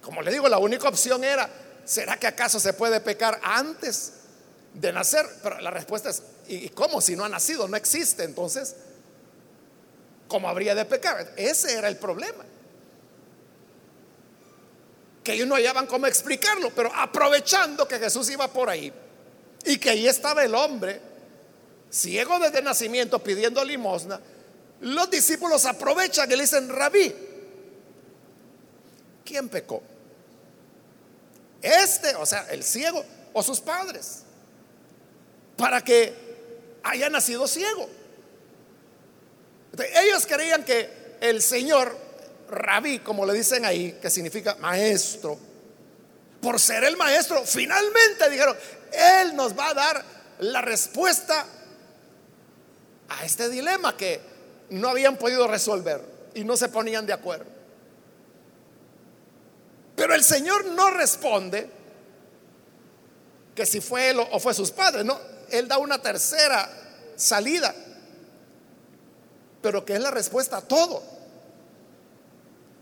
como 0.00 0.22
le 0.22 0.30
digo, 0.30 0.48
la 0.48 0.58
única 0.58 0.88
opción 0.88 1.24
era, 1.24 1.48
¿será 1.84 2.18
que 2.18 2.26
acaso 2.26 2.60
se 2.60 2.72
puede 2.72 3.00
pecar 3.00 3.40
antes 3.42 4.12
de 4.74 4.92
nacer. 4.92 5.26
Pero 5.42 5.60
la 5.60 5.70
respuesta 5.70 6.10
es, 6.10 6.22
¿y 6.48 6.68
cómo 6.70 7.00
si 7.00 7.16
no 7.16 7.24
ha 7.24 7.28
nacido? 7.28 7.66
No 7.68 7.76
existe. 7.76 8.24
Entonces, 8.24 8.76
¿cómo 10.28 10.48
habría 10.48 10.74
de 10.74 10.84
pecar? 10.84 11.32
Ese 11.36 11.74
era 11.74 11.88
el 11.88 11.96
problema. 11.96 12.44
Que 15.22 15.32
ellos 15.32 15.46
no 15.46 15.54
hallaban 15.54 15.86
cómo 15.86 16.06
explicarlo, 16.06 16.70
pero 16.74 16.94
aprovechando 16.94 17.88
que 17.88 17.98
Jesús 17.98 18.28
iba 18.30 18.46
por 18.48 18.68
ahí 18.68 18.92
y 19.64 19.78
que 19.78 19.90
ahí 19.90 20.06
estaba 20.06 20.44
el 20.44 20.54
hombre, 20.54 21.00
ciego 21.90 22.38
desde 22.38 22.60
nacimiento, 22.60 23.18
pidiendo 23.20 23.64
limosna, 23.64 24.20
los 24.80 25.08
discípulos 25.08 25.64
aprovechan 25.64 26.30
y 26.30 26.36
le 26.36 26.42
dicen, 26.42 26.68
rabí, 26.68 27.14
¿quién 29.24 29.48
pecó? 29.48 29.82
Este, 31.62 32.14
o 32.16 32.26
sea, 32.26 32.46
el 32.50 32.62
ciego 32.62 33.02
o 33.32 33.42
sus 33.42 33.60
padres, 33.60 34.24
para 35.56 35.82
que 35.82 36.12
haya 36.82 37.08
nacido 37.08 37.46
ciego. 37.46 37.88
ellos 39.94 40.26
creían 40.26 40.64
que 40.64 41.16
el 41.20 41.42
Señor, 41.42 41.96
rabí, 42.50 42.98
como 42.98 43.24
le 43.24 43.32
dicen 43.32 43.64
ahí, 43.64 43.98
que 44.00 44.10
significa 44.10 44.56
maestro, 44.56 45.38
por 46.40 46.60
ser 46.60 46.84
el 46.84 46.96
maestro, 46.96 47.44
finalmente 47.44 48.28
dijeron, 48.30 48.56
Él 48.92 49.34
nos 49.34 49.58
va 49.58 49.70
a 49.70 49.74
dar 49.74 50.04
la 50.40 50.60
respuesta 50.60 51.46
a 53.08 53.24
este 53.24 53.48
dilema 53.48 53.96
que 53.96 54.20
no 54.70 54.88
habían 54.88 55.16
podido 55.16 55.46
resolver 55.46 56.02
y 56.34 56.44
no 56.44 56.56
se 56.56 56.68
ponían 56.68 57.06
de 57.06 57.12
acuerdo. 57.12 57.46
Pero 59.96 60.14
el 60.14 60.24
Señor 60.24 60.66
no 60.66 60.90
responde 60.90 61.70
que 63.54 63.64
si 63.64 63.80
fue 63.80 64.10
él 64.10 64.18
o 64.18 64.40
fue 64.40 64.52
sus 64.52 64.72
padres, 64.72 65.04
no, 65.04 65.18
Él 65.58 65.68
da 65.68 65.78
una 65.78 66.00
tercera 66.00 66.70
salida, 67.16 67.74
pero 69.62 69.84
que 69.84 69.94
es 69.94 70.00
la 70.00 70.10
respuesta 70.10 70.58
a 70.58 70.62
todo. 70.62 71.02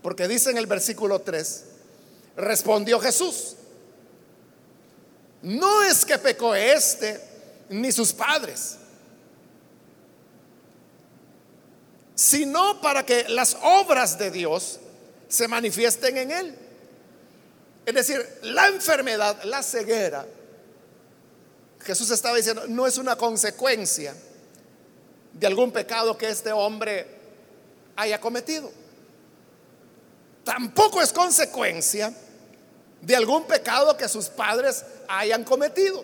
Porque 0.01 0.27
dice 0.27 0.51
en 0.51 0.57
el 0.57 0.67
versículo 0.67 1.21
3, 1.21 1.63
respondió 2.35 2.99
Jesús, 2.99 3.55
no 5.41 5.83
es 5.83 6.05
que 6.05 6.17
pecó 6.17 6.55
este 6.55 7.21
ni 7.69 7.91
sus 7.91 8.13
padres, 8.13 8.77
sino 12.15 12.79
para 12.81 13.05
que 13.05 13.27
las 13.29 13.57
obras 13.61 14.17
de 14.17 14.31
Dios 14.31 14.79
se 15.27 15.47
manifiesten 15.47 16.17
en 16.17 16.31
él. 16.31 16.55
Es 17.85 17.93
decir, 17.93 18.39
la 18.43 18.67
enfermedad, 18.67 19.43
la 19.43 19.61
ceguera, 19.63 20.25
Jesús 21.83 22.09
estaba 22.11 22.37
diciendo, 22.37 22.65
no 22.67 22.87
es 22.87 22.97
una 22.97 23.17
consecuencia 23.17 24.15
de 25.33 25.47
algún 25.47 25.71
pecado 25.71 26.17
que 26.17 26.29
este 26.29 26.51
hombre 26.51 27.07
haya 27.95 28.19
cometido. 28.19 28.71
Tampoco 30.43 31.01
es 31.01 31.11
consecuencia 31.11 32.13
de 33.01 33.15
algún 33.15 33.45
pecado 33.45 33.97
que 33.97 34.07
sus 34.07 34.29
padres 34.29 34.85
hayan 35.07 35.43
cometido. 35.43 36.03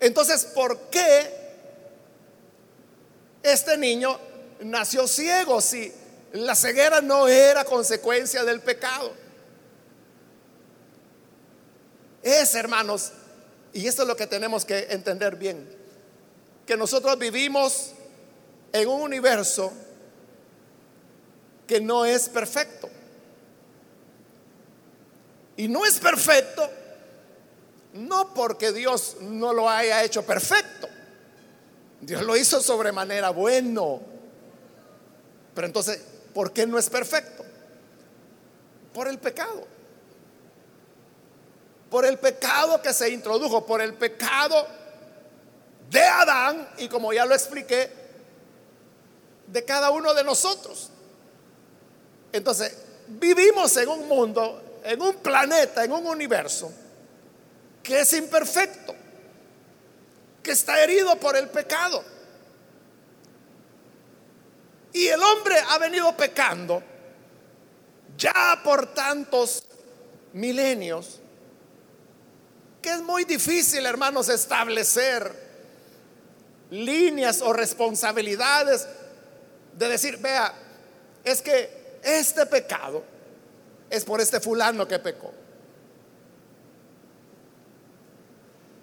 Entonces, 0.00 0.44
¿por 0.44 0.78
qué 0.90 1.44
este 3.42 3.76
niño 3.76 4.18
nació 4.60 5.08
ciego 5.08 5.60
si 5.60 5.92
la 6.32 6.54
ceguera 6.54 7.00
no 7.00 7.26
era 7.28 7.64
consecuencia 7.64 8.44
del 8.44 8.60
pecado? 8.60 9.12
Es, 12.22 12.54
hermanos, 12.54 13.12
y 13.74 13.86
esto 13.88 14.02
es 14.02 14.08
lo 14.08 14.16
que 14.16 14.28
tenemos 14.28 14.64
que 14.64 14.86
entender 14.90 15.36
bien, 15.36 15.68
que 16.64 16.76
nosotros 16.76 17.18
vivimos 17.18 17.92
en 18.72 18.88
un 18.88 19.02
universo 19.02 19.72
que 21.66 21.80
no 21.80 22.04
es 22.04 22.28
perfecto. 22.28 22.88
Y 25.56 25.68
no 25.68 25.84
es 25.84 25.98
perfecto 25.98 26.68
no 27.94 28.34
porque 28.34 28.72
Dios 28.72 29.16
no 29.20 29.52
lo 29.52 29.68
haya 29.68 30.02
hecho 30.02 30.24
perfecto. 30.24 30.88
Dios 32.00 32.22
lo 32.22 32.36
hizo 32.36 32.60
sobremanera 32.60 33.30
bueno. 33.30 34.00
Pero 35.54 35.66
entonces, 35.66 36.00
¿por 36.32 36.52
qué 36.52 36.66
no 36.66 36.78
es 36.78 36.90
perfecto? 36.90 37.44
Por 38.92 39.08
el 39.08 39.18
pecado 39.18 39.73
por 41.94 42.04
el 42.04 42.18
pecado 42.18 42.82
que 42.82 42.92
se 42.92 43.08
introdujo, 43.08 43.64
por 43.64 43.80
el 43.80 43.94
pecado 43.94 44.66
de 45.88 46.02
Adán 46.02 46.68
y 46.78 46.88
como 46.88 47.12
ya 47.12 47.24
lo 47.24 47.36
expliqué, 47.36 47.88
de 49.46 49.64
cada 49.64 49.92
uno 49.92 50.12
de 50.12 50.24
nosotros. 50.24 50.90
Entonces, 52.32 52.76
vivimos 53.06 53.76
en 53.76 53.88
un 53.88 54.08
mundo, 54.08 54.80
en 54.82 55.00
un 55.00 55.14
planeta, 55.18 55.84
en 55.84 55.92
un 55.92 56.04
universo 56.08 56.72
que 57.80 58.00
es 58.00 58.12
imperfecto, 58.14 58.92
que 60.42 60.50
está 60.50 60.82
herido 60.82 61.14
por 61.20 61.36
el 61.36 61.48
pecado. 61.48 62.02
Y 64.92 65.06
el 65.06 65.22
hombre 65.22 65.54
ha 65.70 65.78
venido 65.78 66.12
pecando 66.16 66.82
ya 68.16 68.60
por 68.64 68.92
tantos 68.92 69.62
milenios 70.32 71.20
que 72.84 72.90
es 72.90 73.00
muy 73.00 73.24
difícil, 73.24 73.86
hermanos, 73.86 74.28
establecer 74.28 75.32
líneas 76.70 77.40
o 77.40 77.50
responsabilidades 77.50 78.86
de 79.72 79.88
decir, 79.88 80.18
vea, 80.18 80.52
es 81.24 81.40
que 81.40 81.98
este 82.02 82.44
pecado 82.44 83.02
es 83.88 84.04
por 84.04 84.20
este 84.20 84.38
fulano 84.38 84.86
que 84.86 84.98
pecó. 84.98 85.32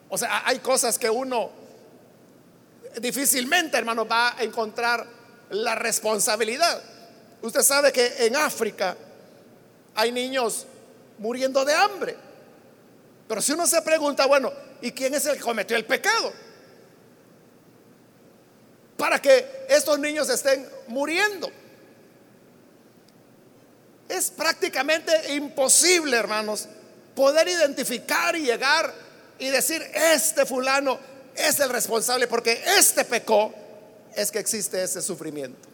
O 0.10 0.18
sea, 0.18 0.48
hay 0.48 0.58
cosas 0.58 0.98
que 0.98 1.08
uno 1.08 1.52
difícilmente, 3.00 3.78
hermano, 3.78 4.08
va 4.08 4.36
a 4.36 4.42
encontrar 4.42 5.06
la 5.52 5.76
responsabilidad. 5.76 6.82
Usted 7.44 7.62
sabe 7.62 7.92
que 7.92 8.26
en 8.26 8.36
África 8.36 8.98
hay 9.94 10.12
niños 10.12 10.66
muriendo 11.20 11.64
de 11.64 11.76
hambre. 11.76 12.31
Pero 13.32 13.42
si 13.42 13.54
uno 13.54 13.66
se 13.66 13.82
pregunta, 13.82 14.26
bueno, 14.26 14.52
¿y 14.82 14.92
quién 14.92 15.14
es 15.14 15.26
el 15.26 15.38
que 15.38 15.40
cometió 15.40 15.78
el 15.78 15.86
pecado? 15.86 16.34
Para 18.98 19.22
que 19.22 19.68
estos 19.70 19.98
niños 20.00 20.30
estén 20.30 20.68
muriendo. 20.90 21.50
Es 24.10 24.32
prácticamente 24.32 25.34
imposible, 25.34 26.18
hermanos, 26.18 26.68
poder 27.16 27.48
identificar 27.48 28.36
y 28.36 28.42
llegar 28.42 28.94
y 29.40 29.48
decir, 29.48 29.82
este 29.94 30.46
fulano 30.46 31.00
es 31.34 31.58
el 31.62 31.70
responsable 31.70 32.28
porque 32.28 32.62
este 32.78 33.06
pecó, 33.06 33.54
es 34.14 34.30
que 34.30 34.40
existe 34.40 34.84
ese 34.84 35.02
sufrimiento. 35.02 35.70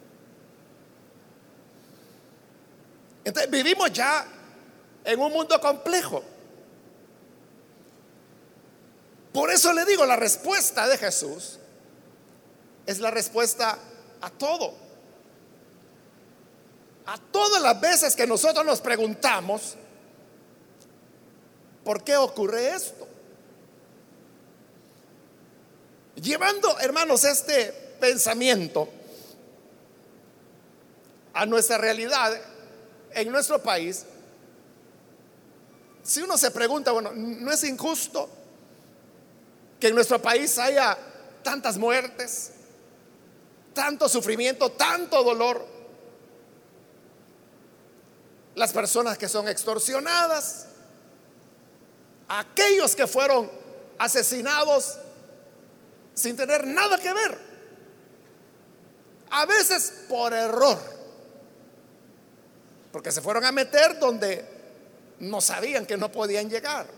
Entonces 3.26 3.50
vivimos 3.50 3.92
ya 3.92 4.28
en 5.04 5.20
un 5.20 5.32
mundo 5.32 5.60
complejo. 5.60 6.37
Por 9.38 9.52
eso 9.52 9.72
le 9.72 9.86
digo, 9.86 10.04
la 10.04 10.16
respuesta 10.16 10.88
de 10.88 10.98
Jesús 10.98 11.60
es 12.88 12.98
la 12.98 13.12
respuesta 13.12 13.78
a 14.20 14.32
todo. 14.32 14.74
A 17.06 17.20
todas 17.20 17.62
las 17.62 17.80
veces 17.80 18.16
que 18.16 18.26
nosotros 18.26 18.66
nos 18.66 18.82
preguntamos, 18.82 19.76
¿por 21.84 22.04
qué 22.04 22.18
ocurre 22.18 22.74
esto? 22.74 23.08
Llevando, 26.16 26.80
hermanos, 26.80 27.24
este 27.24 27.72
pensamiento 28.00 28.90
a 31.36 31.46
nuestra 31.46 31.78
realidad 31.78 32.42
en 33.12 33.32
nuestro 33.32 33.62
país, 33.62 34.04
si 36.02 36.24
uno 36.24 36.40
se 36.40 36.50
pregunta, 36.50 36.92
bueno, 36.92 37.12
¿no 37.14 37.52
es 37.52 37.64
injusto 37.66 38.32
que 39.80 39.88
en 39.88 39.96
nuestro 39.96 40.22
país 40.22 40.58
haya 40.58 40.98
tantas 41.44 41.78
muertes, 41.78 42.52
tanto 43.74 44.10
sufrimiento, 44.10 44.72
tanto 44.72 45.24
dolor. 45.24 45.66
Las 48.56 48.74
personas 48.74 49.18
que 49.18 49.30
son 49.30 49.48
extorsionadas, 49.48 50.68
aquellos 52.28 52.96
que 52.96 53.06
fueron 53.06 53.50
asesinados 54.00 54.98
sin 56.16 56.36
tener 56.36 56.66
nada 56.66 56.98
que 56.98 57.14
ver, 57.14 57.38
a 59.30 59.46
veces 59.46 60.06
por 60.10 60.34
error, 60.34 60.80
porque 62.92 63.12
se 63.12 63.22
fueron 63.22 63.46
a 63.46 63.52
meter 63.52 64.00
donde 64.00 64.44
no 65.20 65.40
sabían 65.40 65.86
que 65.86 65.98
no 65.98 66.12
podían 66.12 66.50
llegar. 66.50 66.97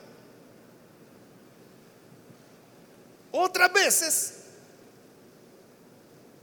Otras 3.32 3.72
veces, 3.72 4.34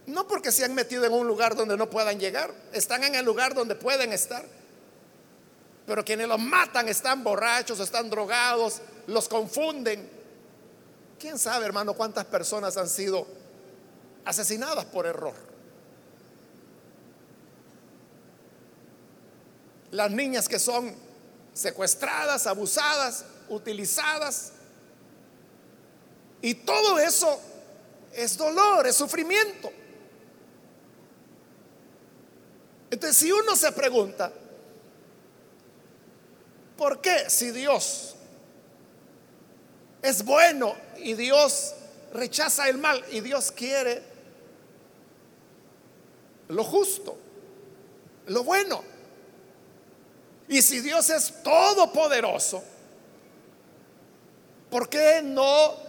no 0.06 0.26
porque 0.28 0.52
se 0.52 0.64
han 0.64 0.74
metido 0.74 1.04
en 1.04 1.12
un 1.12 1.26
lugar 1.26 1.56
donde 1.56 1.76
no 1.76 1.90
puedan 1.90 2.18
llegar, 2.20 2.54
están 2.72 3.02
en 3.04 3.14
el 3.14 3.24
lugar 3.24 3.54
donde 3.54 3.74
pueden 3.74 4.12
estar. 4.12 4.44
Pero 5.86 6.04
quienes 6.04 6.28
los 6.28 6.38
matan 6.38 6.88
están 6.88 7.22
borrachos, 7.22 7.78
están 7.80 8.10
drogados, 8.10 8.80
los 9.06 9.28
confunden. 9.28 10.10
¿Quién 11.18 11.38
sabe, 11.38 11.64
hermano, 11.64 11.94
cuántas 11.94 12.24
personas 12.24 12.76
han 12.76 12.88
sido 12.88 13.26
asesinadas 14.24 14.84
por 14.86 15.06
error? 15.06 15.34
Las 19.92 20.10
niñas 20.10 20.48
que 20.48 20.58
son 20.58 20.94
secuestradas, 21.54 22.46
abusadas, 22.46 23.24
utilizadas. 23.48 24.52
Y 26.42 26.54
todo 26.54 26.98
eso 26.98 27.40
es 28.12 28.36
dolor, 28.36 28.86
es 28.86 28.96
sufrimiento. 28.96 29.70
Entonces, 32.90 33.16
si 33.16 33.32
uno 33.32 33.56
se 33.56 33.72
pregunta, 33.72 34.32
¿por 36.76 37.00
qué 37.00 37.28
si 37.28 37.50
Dios 37.50 38.14
es 40.02 40.24
bueno 40.24 40.74
y 40.98 41.14
Dios 41.14 41.74
rechaza 42.12 42.68
el 42.68 42.78
mal 42.78 43.04
y 43.10 43.20
Dios 43.20 43.50
quiere 43.50 44.02
lo 46.48 46.62
justo, 46.64 47.18
lo 48.26 48.44
bueno? 48.44 48.82
Y 50.48 50.62
si 50.62 50.80
Dios 50.80 51.10
es 51.10 51.42
todopoderoso, 51.42 52.62
¿por 54.70 54.88
qué 54.88 55.20
no 55.22 55.85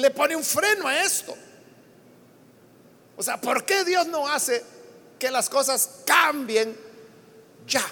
le 0.00 0.10
pone 0.10 0.34
un 0.34 0.42
freno 0.42 0.88
a 0.88 1.02
esto? 1.02 1.36
O 3.16 3.22
sea, 3.22 3.38
¿por 3.38 3.64
qué 3.64 3.84
Dios 3.84 4.06
no 4.06 4.26
hace 4.26 4.64
que 5.18 5.30
las 5.30 5.50
cosas 5.50 6.00
cambien 6.06 6.74
ya? 7.66 7.84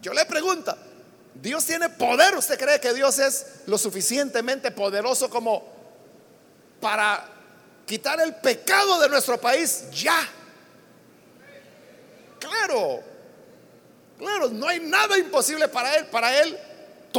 Yo 0.00 0.12
le 0.12 0.24
pregunto, 0.26 0.76
¿Dios 1.34 1.64
tiene 1.64 1.88
poder? 1.88 2.36
¿Usted 2.36 2.58
cree 2.58 2.80
que 2.80 2.94
Dios 2.94 3.18
es 3.18 3.46
lo 3.66 3.76
suficientemente 3.78 4.70
poderoso 4.70 5.28
como 5.28 5.64
para 6.80 7.28
quitar 7.84 8.20
el 8.20 8.36
pecado 8.36 9.00
de 9.00 9.08
nuestro 9.08 9.40
país 9.40 9.90
ya? 9.90 10.20
Claro, 12.38 13.00
claro, 14.16 14.50
no 14.50 14.68
hay 14.68 14.78
nada 14.78 15.18
imposible 15.18 15.66
para 15.66 15.96
Él. 15.96 16.06
Para 16.06 16.40
Él 16.40 16.56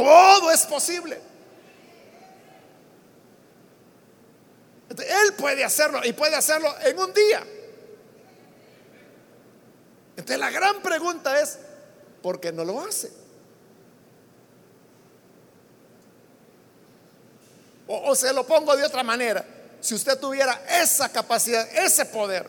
todo 0.02 0.52
es 0.52 0.64
posible. 0.64 1.20
Él 4.90 5.34
puede 5.36 5.64
hacerlo 5.64 6.00
y 6.04 6.12
puede 6.12 6.36
hacerlo 6.36 6.72
en 6.84 6.98
un 6.98 7.12
día. 7.12 7.44
Entonces 10.10 10.38
la 10.38 10.50
gran 10.50 10.80
pregunta 10.82 11.40
es, 11.40 11.58
¿por 12.22 12.38
qué 12.38 12.52
no 12.52 12.64
lo 12.64 12.80
hace? 12.80 13.10
O, 17.88 18.14
se 18.14 18.32
lo 18.32 18.46
pongo 18.46 18.76
de 18.76 18.84
otra 18.84 19.02
manera. 19.02 19.44
Si 19.80 19.96
usted 19.96 20.16
tuviera 20.20 20.62
esa 20.80 21.08
capacidad, 21.08 21.68
ese 21.76 22.04
poder, 22.04 22.48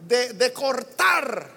de, 0.00 0.52
cortar 0.52 1.48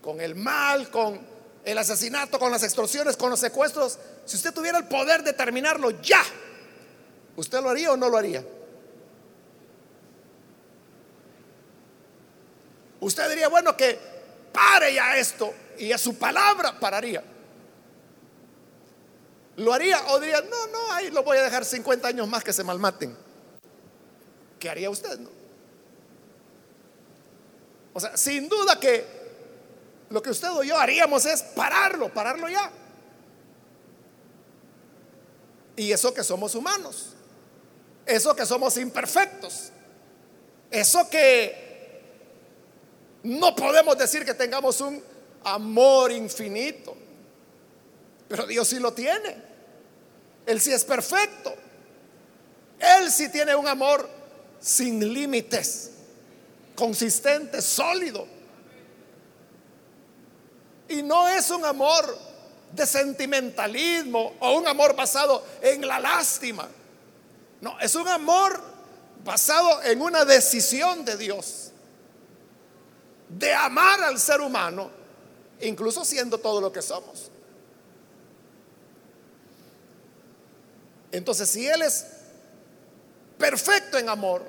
con 0.00 0.18
el 0.20 0.34
mal, 0.34 0.90
con 0.90 1.37
el 1.68 1.76
asesinato, 1.76 2.38
con 2.38 2.50
las 2.50 2.62
extorsiones, 2.62 3.14
con 3.14 3.28
los 3.28 3.38
secuestros, 3.38 3.98
si 4.24 4.36
usted 4.36 4.54
tuviera 4.54 4.78
el 4.78 4.86
poder 4.86 5.22
de 5.22 5.34
terminarlo 5.34 5.90
ya, 6.00 6.22
¿usted 7.36 7.60
lo 7.60 7.68
haría 7.68 7.92
o 7.92 7.96
no 7.96 8.08
lo 8.08 8.16
haría? 8.16 8.42
Usted 13.00 13.28
diría, 13.28 13.48
bueno, 13.48 13.76
que 13.76 13.98
pare 14.50 14.94
ya 14.94 15.18
esto 15.18 15.52
y 15.76 15.92
a 15.92 15.98
su 15.98 16.16
palabra 16.16 16.80
pararía. 16.80 17.22
¿Lo 19.56 19.74
haría 19.74 20.00
o 20.08 20.20
diría, 20.20 20.40
no, 20.40 20.66
no, 20.68 20.92
ahí 20.92 21.10
lo 21.10 21.22
voy 21.22 21.36
a 21.36 21.42
dejar 21.42 21.66
50 21.66 22.08
años 22.08 22.26
más 22.28 22.42
que 22.42 22.54
se 22.54 22.64
malmaten? 22.64 23.14
¿Qué 24.58 24.70
haría 24.70 24.88
usted? 24.88 25.20
O 27.92 28.00
sea, 28.00 28.16
sin 28.16 28.48
duda 28.48 28.80
que 28.80 29.17
lo 30.10 30.22
que 30.22 30.30
usted 30.30 30.50
o 30.50 30.62
yo 30.62 30.78
haríamos 30.78 31.26
es 31.26 31.42
pararlo, 31.42 32.12
pararlo 32.12 32.48
ya. 32.48 32.70
Y 35.76 35.92
eso 35.92 36.12
que 36.12 36.24
somos 36.24 36.54
humanos, 36.54 37.14
eso 38.06 38.34
que 38.34 38.46
somos 38.46 38.76
imperfectos, 38.78 39.70
eso 40.70 41.08
que 41.08 41.68
no 43.22 43.54
podemos 43.54 43.96
decir 43.96 44.24
que 44.24 44.34
tengamos 44.34 44.80
un 44.80 45.02
amor 45.44 46.10
infinito, 46.10 46.96
pero 48.28 48.46
Dios 48.46 48.68
sí 48.68 48.78
lo 48.78 48.92
tiene. 48.92 49.36
Él 50.46 50.60
sí 50.60 50.72
es 50.72 50.84
perfecto. 50.84 51.54
Él 52.78 53.10
sí 53.10 53.28
tiene 53.28 53.54
un 53.54 53.66
amor 53.66 54.08
sin 54.60 55.12
límites 55.12 55.90
consistente, 56.74 57.60
sólido. 57.60 58.26
Y 60.88 61.02
no 61.02 61.28
es 61.28 61.50
un 61.50 61.64
amor 61.64 62.18
de 62.72 62.86
sentimentalismo 62.86 64.34
o 64.40 64.58
un 64.58 64.66
amor 64.66 64.94
basado 64.94 65.44
en 65.60 65.86
la 65.86 66.00
lástima. 66.00 66.68
No, 67.60 67.78
es 67.80 67.94
un 67.94 68.08
amor 68.08 68.60
basado 69.24 69.82
en 69.82 70.00
una 70.00 70.24
decisión 70.24 71.04
de 71.04 71.16
Dios 71.16 71.72
de 73.28 73.52
amar 73.52 74.02
al 74.02 74.18
ser 74.18 74.40
humano, 74.40 74.90
incluso 75.60 76.04
siendo 76.04 76.38
todo 76.38 76.60
lo 76.60 76.72
que 76.72 76.80
somos. 76.80 77.30
Entonces, 81.10 81.48
si 81.48 81.66
Él 81.66 81.82
es 81.82 82.06
perfecto 83.38 83.98
en 83.98 84.08
amor 84.08 84.42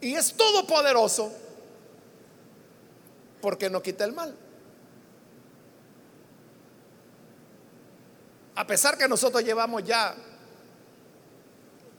y 0.00 0.14
es 0.14 0.34
todopoderoso, 0.34 1.32
porque 3.40 3.68
no 3.68 3.82
quita 3.82 4.04
el 4.04 4.12
mal. 4.12 4.36
A 8.54 8.66
pesar 8.66 8.98
que 8.98 9.08
nosotros 9.08 9.42
llevamos 9.42 9.82
ya, 9.84 10.14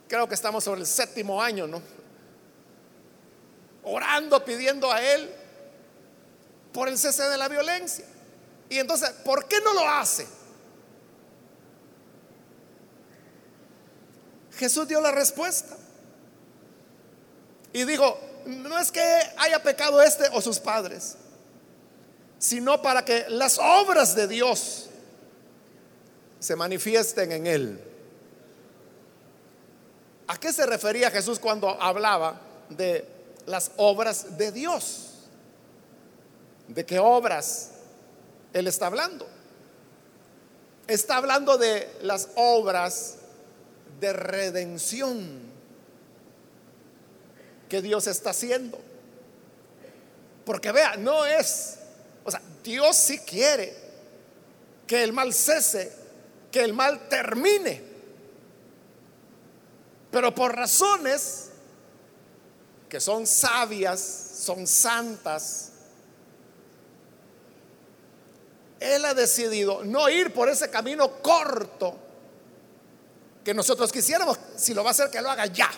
creo 0.08 0.28
que 0.28 0.36
estamos 0.36 0.64
sobre 0.64 0.82
el 0.82 0.88
séptimo 0.88 1.42
año, 1.42 1.66
¿no? 1.66 1.82
Orando, 3.84 4.44
pidiendo 4.46 4.92
a 4.92 5.02
Él 5.02 5.34
por 6.72 6.88
el 6.88 6.98
cese 6.98 7.24
de 7.24 7.38
la 7.38 7.48
violencia. 7.48 8.06
Y 8.70 8.80
entonces, 8.80 9.10
¿por 9.26 9.48
qué 9.48 9.60
no 9.62 9.74
lo 9.74 9.88
hace? 9.88 10.28
Jesús 14.58 14.88
dio 14.88 15.02
la 15.02 15.12
respuesta. 15.12 15.76
Y 17.74 17.86
dijo, 17.86 18.20
no 18.46 18.78
es 18.78 18.92
que 18.92 19.02
haya 19.38 19.62
pecado 19.64 20.02
este 20.02 20.26
o 20.32 20.42
sus 20.42 20.60
padres, 20.60 21.16
sino 22.38 22.82
para 22.82 23.04
que 23.04 23.26
las 23.30 23.58
obras 23.58 24.16
de 24.16 24.28
Dios 24.28 24.90
se 26.44 26.56
manifiesten 26.56 27.32
en 27.32 27.48
él. 27.48 27.80
¿A 30.28 30.38
qué 30.38 30.52
se 30.52 30.66
refería 30.66 31.10
Jesús 31.10 31.40
cuando 31.40 31.70
hablaba 31.82 32.42
de 32.70 33.08
las 33.46 33.72
obras 33.78 34.38
de 34.38 34.52
Dios? 34.52 35.10
¿De 36.68 36.86
qué 36.86 37.00
obras 37.00 37.72
él 38.52 38.68
está 38.68 38.88
hablando? 38.88 39.28
Está 40.88 41.18
hablando 41.18 41.58
de 41.58 41.90
las 42.02 42.30
obras 42.36 43.16
de 44.00 44.12
redención 44.12 45.40
que 47.70 47.82
Dios 47.82 48.08
está 48.08 48.32
haciendo. 48.32 48.80
Porque 50.46 50.72
vea, 50.72 50.98
no 50.98 51.26
es 51.26 51.78
o 52.26 52.32
sea, 52.32 52.42
Dios 52.64 52.96
sí 52.96 53.20
quiere 53.20 53.74
que 54.88 55.04
el 55.04 55.14
mal 55.14 55.34
cese, 55.34 56.03
que 56.54 56.64
el 56.64 56.74
mal 56.74 57.10
termine. 57.10 57.84
Pero 60.10 60.34
por 60.34 60.56
razones 60.56 61.50
que 62.88 63.02
son 63.02 63.28
sabias, 63.28 64.00
son 64.00 64.66
santas, 64.66 65.72
Él 68.80 69.04
ha 69.04 69.14
decidido 69.14 69.84
no 69.84 70.08
ir 70.08 70.32
por 70.32 70.48
ese 70.48 70.70
camino 70.70 71.22
corto 71.22 71.98
que 73.44 73.54
nosotros 73.54 73.92
quisiéramos. 73.92 74.40
Si 74.56 74.74
lo 74.74 74.84
va 74.84 74.92
a 74.92 74.92
hacer, 74.92 75.10
que 75.10 75.22
lo 75.22 75.30
haga 75.30 75.48
ya. 75.48 75.70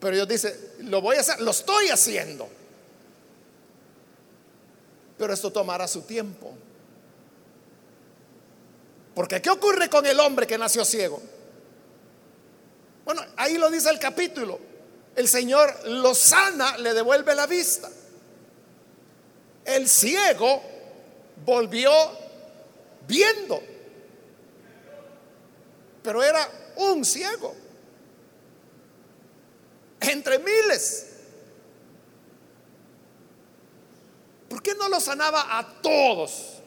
Pero 0.00 0.16
Dios 0.16 0.28
dice, 0.28 0.74
lo 0.80 1.00
voy 1.00 1.16
a 1.16 1.20
hacer, 1.20 1.40
lo 1.40 1.52
estoy 1.52 1.88
haciendo 1.88 2.48
pero 5.16 5.32
esto 5.32 5.52
tomará 5.52 5.86
su 5.86 6.02
tiempo. 6.02 6.52
Porque 9.14 9.40
¿qué 9.40 9.50
ocurre 9.50 9.88
con 9.88 10.04
el 10.06 10.18
hombre 10.18 10.46
que 10.46 10.58
nació 10.58 10.84
ciego? 10.84 11.20
Bueno, 13.04 13.22
ahí 13.36 13.58
lo 13.58 13.70
dice 13.70 13.90
el 13.90 13.98
capítulo. 13.98 14.58
El 15.14 15.28
Señor 15.28 15.86
lo 15.86 16.14
sana, 16.14 16.76
le 16.78 16.92
devuelve 16.92 17.34
la 17.34 17.46
vista. 17.46 17.88
El 19.64 19.88
ciego 19.88 20.62
volvió 21.44 21.92
viendo. 23.06 23.62
Pero 26.02 26.22
era 26.22 26.48
un 26.76 27.04
ciego. 27.04 27.54
Entre 30.00 30.38
miles. 30.38 31.10
¿Por 34.48 34.62
qué 34.62 34.74
no 34.74 34.88
lo 34.88 35.00
sanaba 35.00 35.58
a 35.58 35.80
todos? 35.80 36.63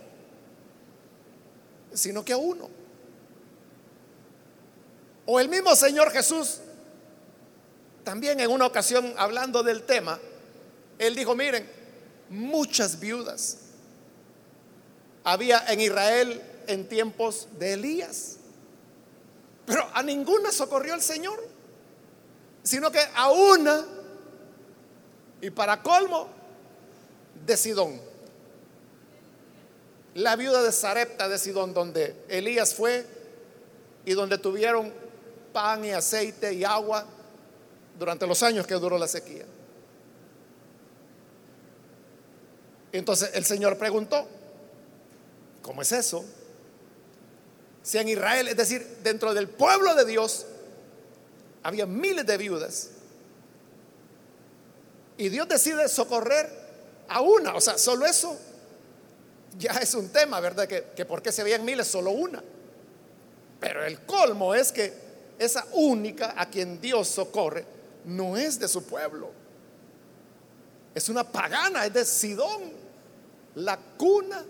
Sino 1.98 2.24
que 2.24 2.34
a 2.34 2.38
uno. 2.38 2.70
O 5.26 5.40
el 5.40 5.50
mismo 5.50 5.76
Señor 5.76 6.12
Jesús, 6.12 6.60
también 8.04 8.40
en 8.40 8.52
una 8.52 8.68
ocasión 8.68 9.14
hablando 9.18 9.64
del 9.64 9.84
tema, 9.84 10.20
él 11.00 11.16
dijo, 11.16 11.36
miren, 11.36 11.70
muchas 12.30 13.00
viudas 13.00 13.58
había 15.24 15.66
en 15.68 15.82
Israel 15.82 16.42
en 16.68 16.88
tiempos 16.88 17.48
de 17.60 17.74
Elías, 17.74 18.38
pero 19.66 19.90
a 19.94 20.04
ninguna 20.04 20.52
socorrió 20.52 20.94
el 20.94 21.02
Señor, 21.02 21.38
sino 22.64 22.92
que 22.92 23.02
a 23.16 23.32
una, 23.32 23.86
y 25.42 25.50
para 25.50 25.82
colmo, 25.82 26.30
de 27.46 27.58
Sidón. 27.58 28.00
La 30.18 30.36
viuda 30.36 30.64
de 30.64 30.72
Sarepta 30.72 31.30
de 31.30 31.38
Sidón, 31.38 31.76
donde 31.76 32.16
Elías 32.28 32.74
fue 32.74 33.06
y 34.04 34.14
donde 34.14 34.40
tuvieron 34.40 34.92
pan 35.54 35.86
y 35.86 35.92
aceite 35.92 36.54
y 36.54 36.64
agua 36.64 37.06
durante 38.00 38.26
los 38.26 38.42
años 38.42 38.66
que 38.66 38.74
duró 38.74 38.98
la 38.98 39.08
sequía. 39.08 39.46
Entonces 42.92 43.30
el 43.36 43.46
Señor 43.46 43.78
preguntó, 43.78 44.28
¿cómo 45.62 45.84
es 45.84 45.92
eso? 45.92 46.26
Si 47.84 48.00
en 48.00 48.10
Israel, 48.10 48.48
es 48.48 48.58
decir, 48.58 48.98
dentro 49.04 49.36
del 49.36 49.48
pueblo 49.48 49.94
de 49.94 50.04
Dios, 50.04 50.48
había 51.62 51.86
miles 51.86 52.26
de 52.26 52.38
viudas, 52.38 52.90
y 55.16 55.30
Dios 55.30 55.48
decide 55.48 55.88
socorrer 55.88 56.50
a 57.08 57.22
una, 57.22 57.54
o 57.54 57.62
sea, 57.62 57.78
solo 57.78 58.08
eso 58.08 58.36
ya 59.58 59.72
es 59.74 59.94
un 59.94 60.10
tema, 60.10 60.40
¿verdad? 60.40 60.68
Que, 60.68 60.86
que 60.96 61.06
por 61.06 61.22
qué 61.22 61.32
se 61.32 61.44
veían 61.44 61.66
miles, 61.66 61.88
solo 61.88 62.12
una. 62.12 62.44
Pero 63.60 63.84
el 63.86 64.02
colmo 64.02 64.54
es 64.54 64.72
que 64.72 64.94
esa 65.40 65.66
única 65.74 66.34
a 66.38 66.50
quien 66.50 66.80
Dios 66.80 67.08
socorre, 67.08 67.66
no 68.06 68.38
es 68.38 68.60
de 68.60 68.68
su 68.68 68.84
pueblo. 68.86 69.32
Es 70.96 71.10
una 71.10 71.24
pagana, 71.24 71.86
es 71.86 71.94
de 71.94 72.06
Sidón, 72.06 72.72
la 73.56 73.78
cuna 73.98 74.44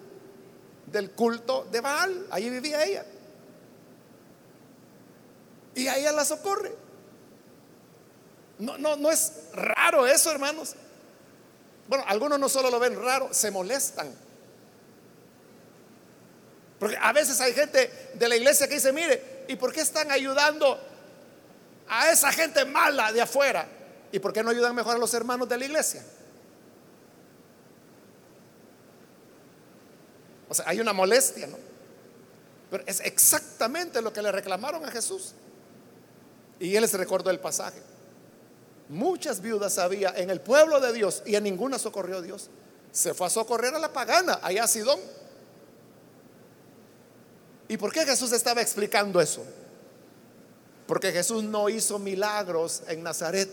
del 0.85 1.11
culto 1.11 1.67
de 1.71 1.81
Baal. 1.81 2.27
Allí 2.31 2.49
vivía 2.49 2.83
ella. 2.83 3.05
Y 5.75 5.87
a 5.87 5.97
ella 5.97 6.11
la 6.11 6.25
socorre. 6.25 6.73
No, 8.59 8.77
no, 8.77 8.95
no 8.95 9.11
es 9.11 9.33
raro 9.53 10.07
eso, 10.07 10.31
hermanos. 10.31 10.75
Bueno, 11.87 12.03
algunos 12.07 12.39
no 12.39 12.49
solo 12.49 12.69
lo 12.69 12.79
ven 12.79 13.01
raro, 13.01 13.29
se 13.31 13.51
molestan. 13.51 14.26
Porque 16.79 16.97
a 16.99 17.11
veces 17.11 17.39
hay 17.41 17.53
gente 17.53 18.11
de 18.13 18.27
la 18.27 18.35
iglesia 18.35 18.67
que 18.67 18.75
dice, 18.75 18.91
mire, 18.93 19.37
¿Y 19.47 19.55
por 19.55 19.71
qué 19.73 19.81
están 19.81 20.11
ayudando 20.11 20.79
a 21.87 22.11
esa 22.11 22.31
gente 22.31 22.65
mala 22.65 23.11
de 23.11 23.21
afuera? 23.21 23.67
¿Y 24.11 24.19
por 24.19 24.33
qué 24.33 24.43
no 24.43 24.49
ayudan 24.49 24.75
mejor 24.75 24.95
a 24.95 24.99
los 24.99 25.13
hermanos 25.13 25.47
de 25.47 25.57
la 25.57 25.65
iglesia? 25.65 26.05
O 30.49 30.53
sea, 30.53 30.65
hay 30.67 30.79
una 30.79 30.93
molestia, 30.93 31.47
¿no? 31.47 31.57
Pero 32.69 32.83
es 32.85 32.99
exactamente 33.01 34.01
lo 34.01 34.11
que 34.11 34.21
le 34.21 34.31
reclamaron 34.31 34.85
a 34.85 34.91
Jesús. 34.91 35.33
Y 36.59 36.75
él 36.75 36.81
les 36.81 36.93
recordó 36.93 37.29
el 37.29 37.39
pasaje. 37.39 37.81
Muchas 38.89 39.41
viudas 39.41 39.77
había 39.77 40.13
en 40.15 40.29
el 40.29 40.41
pueblo 40.41 40.79
de 40.79 40.91
Dios 40.93 41.21
y 41.25 41.35
a 41.35 41.41
ninguna 41.41 41.79
socorrió 41.79 42.21
Dios. 42.21 42.49
Se 42.91 43.13
fue 43.13 43.27
a 43.27 43.29
socorrer 43.29 43.75
a 43.75 43.79
la 43.79 43.93
pagana, 43.93 44.39
allá 44.41 44.63
a 44.63 44.67
Sidón. 44.67 44.99
¿Y 47.67 47.77
por 47.77 47.91
qué 47.91 48.05
Jesús 48.05 48.31
estaba 48.31 48.61
explicando 48.61 49.19
eso? 49.19 49.45
Porque 50.85 51.11
Jesús 51.11 51.43
no 51.43 51.67
hizo 51.69 51.99
milagros 51.99 52.83
en 52.87 53.03
Nazaret. 53.03 53.49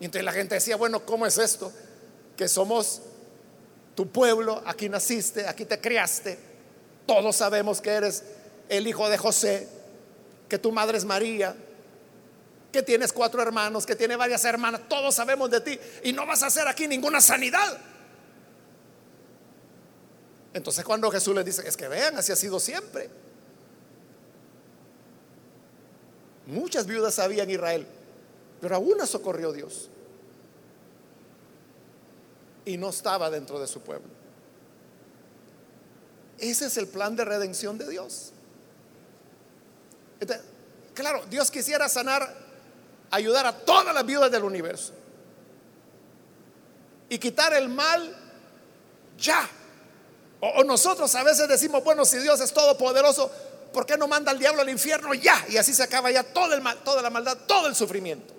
Y 0.00 0.04
entonces 0.04 0.24
la 0.24 0.32
gente 0.32 0.54
decía, 0.54 0.76
bueno, 0.76 1.04
¿cómo 1.04 1.26
es 1.26 1.38
esto? 1.38 1.72
Que 2.36 2.48
somos 2.48 3.02
tu 3.98 4.08
pueblo, 4.10 4.62
aquí 4.64 4.88
naciste, 4.88 5.48
aquí 5.48 5.64
te 5.64 5.80
criaste, 5.80 6.38
todos 7.04 7.34
sabemos 7.34 7.80
que 7.80 7.90
eres 7.90 8.22
el 8.68 8.86
hijo 8.86 9.08
de 9.08 9.18
José, 9.18 9.66
que 10.48 10.56
tu 10.56 10.70
madre 10.70 10.98
es 10.98 11.04
María, 11.04 11.56
que 12.70 12.82
tienes 12.82 13.12
cuatro 13.12 13.42
hermanos, 13.42 13.86
que 13.86 13.96
tiene 13.96 14.14
varias 14.14 14.44
hermanas, 14.44 14.82
todos 14.88 15.16
sabemos 15.16 15.50
de 15.50 15.60
ti 15.62 15.80
y 16.04 16.12
no 16.12 16.26
vas 16.26 16.44
a 16.44 16.46
hacer 16.46 16.68
aquí 16.68 16.86
ninguna 16.86 17.20
sanidad. 17.20 17.76
Entonces 20.58 20.84
cuando 20.84 21.08
Jesús 21.08 21.36
les 21.36 21.44
dice, 21.44 21.68
es 21.68 21.76
que 21.76 21.86
vean, 21.86 22.18
así 22.18 22.32
ha 22.32 22.36
sido 22.36 22.58
siempre. 22.58 23.08
Muchas 26.46 26.84
viudas 26.84 27.16
había 27.20 27.44
en 27.44 27.50
Israel, 27.50 27.86
pero 28.60 28.74
a 28.74 28.78
una 28.78 29.06
socorrió 29.06 29.52
Dios. 29.52 29.88
Y 32.64 32.76
no 32.76 32.88
estaba 32.88 33.30
dentro 33.30 33.60
de 33.60 33.68
su 33.68 33.80
pueblo. 33.82 34.08
Ese 36.38 36.66
es 36.66 36.76
el 36.76 36.88
plan 36.88 37.14
de 37.14 37.24
redención 37.24 37.78
de 37.78 37.88
Dios. 37.88 38.32
claro, 40.92 41.24
Dios 41.30 41.52
quisiera 41.52 41.88
sanar, 41.88 42.34
ayudar 43.12 43.46
a 43.46 43.56
todas 43.56 43.94
las 43.94 44.04
viudas 44.04 44.32
del 44.32 44.42
universo. 44.42 44.92
Y 47.08 47.16
quitar 47.18 47.54
el 47.54 47.68
mal 47.68 48.12
ya. 49.16 49.48
O, 50.40 50.62
nosotros 50.64 51.14
a 51.14 51.22
veces 51.22 51.48
decimos, 51.48 51.82
bueno, 51.82 52.04
si 52.04 52.18
Dios 52.18 52.40
es 52.40 52.52
todopoderoso, 52.52 53.30
¿por 53.72 53.84
qué 53.86 53.96
no 53.96 54.06
manda 54.06 54.30
al 54.30 54.38
diablo 54.38 54.62
al 54.62 54.68
infierno 54.68 55.12
ya? 55.14 55.44
Y 55.48 55.56
así 55.56 55.74
se 55.74 55.82
acaba 55.82 56.10
ya 56.10 56.22
todo 56.22 56.54
el 56.54 56.62
toda 56.84 57.02
la 57.02 57.10
maldad, 57.10 57.36
todo 57.46 57.66
el 57.66 57.74
sufrimiento. 57.74 58.34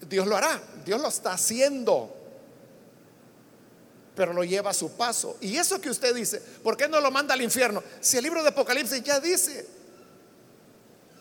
Dios 0.00 0.26
lo 0.26 0.36
hará, 0.36 0.60
Dios 0.84 1.00
lo 1.00 1.08
está 1.08 1.32
haciendo, 1.32 2.14
pero 4.14 4.32
lo 4.32 4.44
lleva 4.44 4.70
a 4.70 4.74
su 4.74 4.92
paso. 4.92 5.36
Y 5.40 5.56
eso 5.56 5.80
que 5.80 5.90
usted 5.90 6.14
dice, 6.14 6.40
¿por 6.62 6.76
qué 6.76 6.88
no 6.88 7.00
lo 7.00 7.10
manda 7.10 7.34
al 7.34 7.42
infierno? 7.42 7.82
Si 8.00 8.16
el 8.16 8.24
libro 8.24 8.42
de 8.42 8.50
Apocalipsis 8.50 9.02
ya 9.02 9.20
dice 9.20 9.66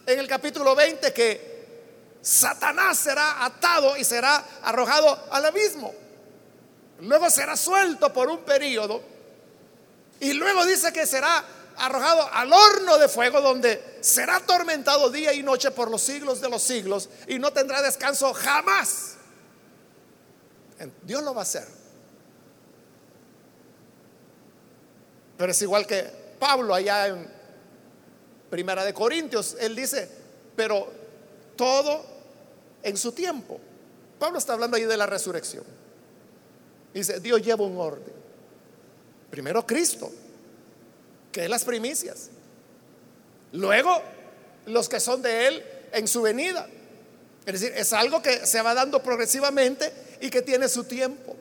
en 0.05 0.19
el 0.19 0.27
capítulo 0.27 0.75
20 0.75 1.13
que 1.13 1.51
Satanás 2.21 2.99
será 2.99 3.45
atado 3.45 3.97
y 3.97 4.03
será 4.03 4.43
arrojado 4.63 5.17
al 5.31 5.45
abismo. 5.45 5.93
Luego 7.01 7.29
será 7.29 7.57
suelto 7.57 8.13
por 8.13 8.29
un 8.29 8.39
periodo. 8.39 9.01
Y 10.19 10.33
luego 10.33 10.65
dice 10.65 10.93
que 10.93 11.05
será 11.05 11.43
arrojado 11.77 12.29
al 12.31 12.51
horno 12.53 12.97
de 12.97 13.07
fuego 13.07 13.41
donde 13.41 13.97
será 14.01 14.37
atormentado 14.37 15.09
día 15.09 15.33
y 15.33 15.41
noche 15.41 15.71
por 15.71 15.89
los 15.89 16.01
siglos 16.01 16.39
de 16.41 16.49
los 16.49 16.61
siglos 16.61 17.09
y 17.27 17.39
no 17.39 17.51
tendrá 17.51 17.81
descanso 17.81 18.33
jamás. 18.33 19.15
Dios 21.03 21.23
lo 21.23 21.33
va 21.33 21.41
a 21.41 21.43
hacer. 21.43 21.67
Pero 25.37 25.51
es 25.51 25.61
igual 25.61 25.87
que 25.87 26.03
Pablo 26.39 26.73
allá 26.73 27.07
en 27.07 27.41
Primera 28.49 28.83
de 28.83 28.93
Corintios, 28.93 29.55
él 29.59 29.75
dice, 29.75 30.09
pero 30.55 30.87
todo 31.55 32.05
en 32.83 32.97
su 32.97 33.11
tiempo. 33.11 33.59
Pablo 34.19 34.37
está 34.37 34.53
hablando 34.53 34.77
ahí 34.77 34.83
de 34.83 34.97
la 34.97 35.07
resurrección. 35.07 35.80
Dice, 36.93 37.19
Dios 37.19 37.41
lleva 37.41 37.63
un 37.63 37.77
orden. 37.77 38.13
Primero 39.29 39.65
Cristo, 39.65 40.11
que 41.31 41.43
es 41.43 41.49
las 41.49 41.63
primicias. 41.63 42.29
Luego 43.53 44.01
los 44.65 44.89
que 44.89 44.99
son 44.99 45.21
de 45.21 45.47
Él 45.47 45.63
en 45.93 46.07
su 46.07 46.21
venida. 46.21 46.67
Es 47.45 47.59
decir, 47.59 47.73
es 47.75 47.93
algo 47.93 48.21
que 48.21 48.45
se 48.45 48.61
va 48.61 48.73
dando 48.73 49.01
progresivamente 49.01 49.91
y 50.19 50.29
que 50.29 50.41
tiene 50.41 50.67
su 50.67 50.83
tiempo. 50.83 51.35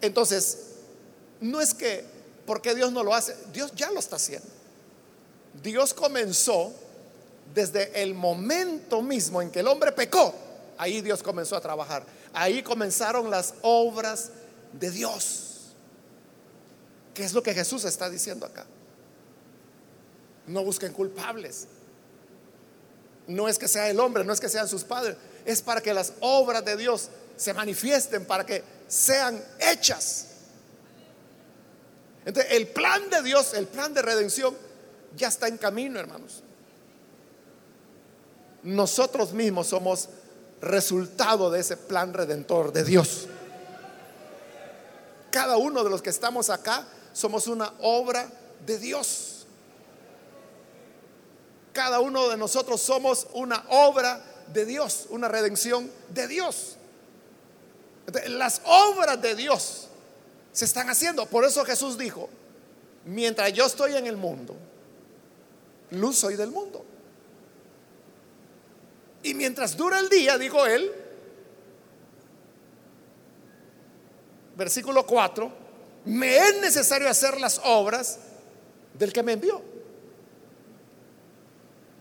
Entonces, 0.00 0.58
no 1.40 1.60
es 1.60 1.72
que 1.74 2.04
porque 2.44 2.74
Dios 2.74 2.92
no 2.92 3.02
lo 3.02 3.14
hace, 3.14 3.36
Dios 3.52 3.72
ya 3.74 3.90
lo 3.90 3.98
está 3.98 4.16
haciendo. 4.16 4.48
Dios 5.62 5.94
comenzó 5.94 6.72
desde 7.54 8.02
el 8.02 8.14
momento 8.14 9.00
mismo 9.00 9.40
en 9.40 9.50
que 9.50 9.60
el 9.60 9.68
hombre 9.68 9.92
pecó 9.92 10.34
ahí 10.78 11.00
Dios 11.00 11.22
comenzó 11.22 11.56
a 11.56 11.60
trabajar. 11.60 12.04
Ahí 12.38 12.62
comenzaron 12.62 13.30
las 13.30 13.54
obras 13.62 14.28
de 14.74 14.90
Dios. 14.90 15.72
¿Qué 17.14 17.24
es 17.24 17.32
lo 17.32 17.42
que 17.42 17.54
Jesús 17.54 17.86
está 17.86 18.10
diciendo 18.10 18.44
acá? 18.44 18.66
No 20.46 20.62
busquen 20.62 20.92
culpables. 20.92 21.66
No 23.26 23.48
es 23.48 23.58
que 23.58 23.66
sea 23.66 23.88
el 23.88 23.98
hombre, 23.98 24.22
no 24.22 24.34
es 24.34 24.40
que 24.40 24.50
sean 24.50 24.68
sus 24.68 24.84
padres, 24.84 25.16
es 25.46 25.62
para 25.62 25.80
que 25.80 25.94
las 25.94 26.12
obras 26.20 26.62
de 26.62 26.76
Dios 26.76 27.08
se 27.38 27.54
manifiesten, 27.54 28.26
para 28.26 28.44
que 28.44 28.62
sean 28.86 29.42
hechas. 29.58 30.26
Entonces, 32.26 32.52
el 32.52 32.68
plan 32.68 33.08
de 33.08 33.22
Dios, 33.22 33.54
el 33.54 33.66
plan 33.66 33.94
de 33.94 34.02
redención, 34.02 34.54
ya 35.16 35.28
está 35.28 35.48
en 35.48 35.56
camino, 35.56 35.98
hermanos. 35.98 36.42
Nosotros 38.62 39.32
mismos 39.32 39.68
somos 39.68 40.10
resultado 40.66 41.50
de 41.50 41.60
ese 41.60 41.76
plan 41.76 42.12
redentor 42.12 42.72
de 42.72 42.84
Dios. 42.84 43.26
Cada 45.30 45.56
uno 45.56 45.84
de 45.84 45.90
los 45.90 46.02
que 46.02 46.10
estamos 46.10 46.50
acá 46.50 46.86
somos 47.12 47.46
una 47.46 47.72
obra 47.80 48.28
de 48.64 48.78
Dios. 48.78 49.46
Cada 51.72 52.00
uno 52.00 52.28
de 52.28 52.36
nosotros 52.36 52.80
somos 52.80 53.26
una 53.34 53.64
obra 53.68 54.22
de 54.52 54.64
Dios, 54.64 55.06
una 55.10 55.28
redención 55.28 55.90
de 56.08 56.28
Dios. 56.28 56.76
las 58.28 58.62
obras 58.64 59.20
de 59.20 59.34
Dios 59.34 59.88
se 60.52 60.64
están 60.64 60.88
haciendo. 60.88 61.26
Por 61.26 61.44
eso 61.44 61.64
Jesús 61.64 61.98
dijo, 61.98 62.30
mientras 63.04 63.52
yo 63.52 63.66
estoy 63.66 63.96
en 63.96 64.06
el 64.06 64.16
mundo, 64.16 64.54
luz 65.90 66.16
soy 66.16 66.36
del 66.36 66.50
mundo. 66.50 66.84
Y 69.26 69.34
mientras 69.34 69.76
dura 69.76 69.98
el 69.98 70.08
día, 70.08 70.38
dijo 70.38 70.64
él, 70.66 70.88
versículo 74.54 75.04
4, 75.04 75.52
me 76.04 76.36
es 76.36 76.60
necesario 76.60 77.08
hacer 77.08 77.40
las 77.40 77.60
obras 77.64 78.20
del 78.94 79.12
que 79.12 79.24
me 79.24 79.32
envió. 79.32 79.60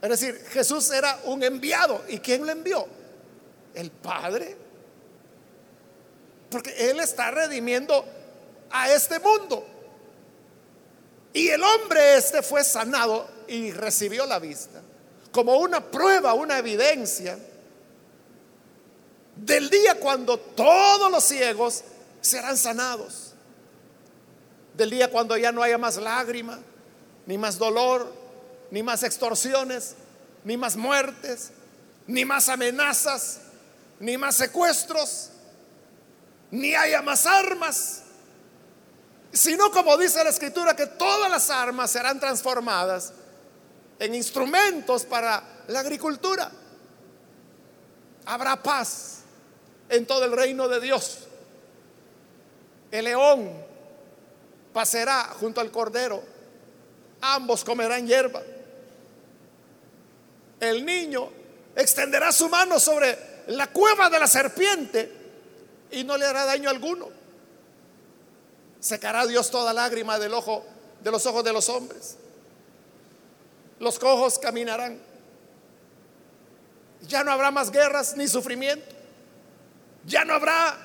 Es 0.03 0.09
decir, 0.09 0.39
Jesús 0.51 0.91
era 0.91 1.19
un 1.23 1.41
enviado. 1.41 2.03
¿Y 2.09 2.19
quién 2.19 2.45
lo 2.45 2.51
envió? 2.51 2.85
El 3.73 3.89
Padre. 3.89 4.55
Porque 6.51 6.91
Él 6.91 6.99
está 6.99 7.31
redimiendo 7.31 8.05
a 8.69 8.91
este 8.91 9.19
mundo. 9.19 9.65
Y 11.33 11.47
el 11.47 11.63
hombre 11.63 12.17
este 12.17 12.43
fue 12.43 12.63
sanado 12.63 13.27
y 13.47 13.71
recibió 13.71 14.27
la 14.27 14.37
vista 14.37 14.83
como 15.35 15.57
una 15.57 15.81
prueba, 15.81 16.33
una 16.33 16.57
evidencia 16.57 17.37
del 19.35 19.69
día 19.69 19.99
cuando 19.99 20.39
todos 20.39 21.11
los 21.11 21.25
ciegos 21.25 21.83
serán 22.21 22.55
sanados. 22.55 23.33
Del 24.75 24.91
día 24.91 25.11
cuando 25.11 25.35
ya 25.35 25.51
no 25.51 25.61
haya 25.61 25.77
más 25.77 25.97
lágrima, 25.97 26.57
ni 27.25 27.37
más 27.37 27.57
dolor, 27.57 28.09
ni 28.71 28.81
más 28.81 29.03
extorsiones, 29.03 29.95
ni 30.45 30.55
más 30.55 30.77
muertes, 30.77 31.51
ni 32.07 32.23
más 32.23 32.47
amenazas, 32.47 33.41
ni 33.99 34.17
más 34.17 34.37
secuestros, 34.37 35.31
ni 36.49 36.75
haya 36.75 37.01
más 37.01 37.25
armas, 37.25 38.03
sino 39.33 39.69
como 39.71 39.97
dice 39.97 40.23
la 40.23 40.29
escritura 40.29 40.77
que 40.77 40.87
todas 40.87 41.29
las 41.29 41.49
armas 41.49 41.91
serán 41.91 42.21
transformadas 42.21 43.11
en 43.99 44.15
instrumentos 44.15 45.05
para 45.05 45.63
la 45.67 45.79
agricultura. 45.79 46.51
Habrá 48.25 48.61
paz 48.61 49.19
en 49.89 50.05
todo 50.05 50.25
el 50.25 50.31
reino 50.31 50.67
de 50.67 50.79
Dios. 50.79 51.19
El 52.91 53.05
león 53.05 53.51
pasará 54.73 55.35
junto 55.39 55.61
al 55.61 55.71
cordero. 55.71 56.23
Ambos 57.21 57.63
comerán 57.63 58.07
hierba. 58.07 58.41
El 60.59 60.85
niño 60.85 61.29
extenderá 61.75 62.31
su 62.31 62.49
mano 62.49 62.79
sobre 62.79 63.43
la 63.47 63.67
cueva 63.67 64.09
de 64.09 64.19
la 64.19 64.27
serpiente 64.27 65.11
y 65.91 66.03
no 66.03 66.17
le 66.17 66.25
hará 66.25 66.45
daño 66.45 66.69
alguno. 66.69 67.09
Secará 68.79 69.25
Dios 69.25 69.49
toda 69.49 69.73
lágrima 69.73 70.19
del 70.19 70.33
ojo 70.33 70.65
de 71.01 71.11
los 71.11 71.25
ojos 71.25 71.43
de 71.43 71.53
los 71.53 71.69
hombres. 71.69 72.17
Los 73.79 73.99
cojos 73.99 74.39
caminarán. 74.39 74.99
Ya 77.07 77.23
no 77.23 77.31
habrá 77.31 77.51
más 77.51 77.71
guerras 77.71 78.15
ni 78.15 78.27
sufrimiento. 78.27 78.85
Ya 80.05 80.23
no 80.23 80.33
habrá 80.33 80.77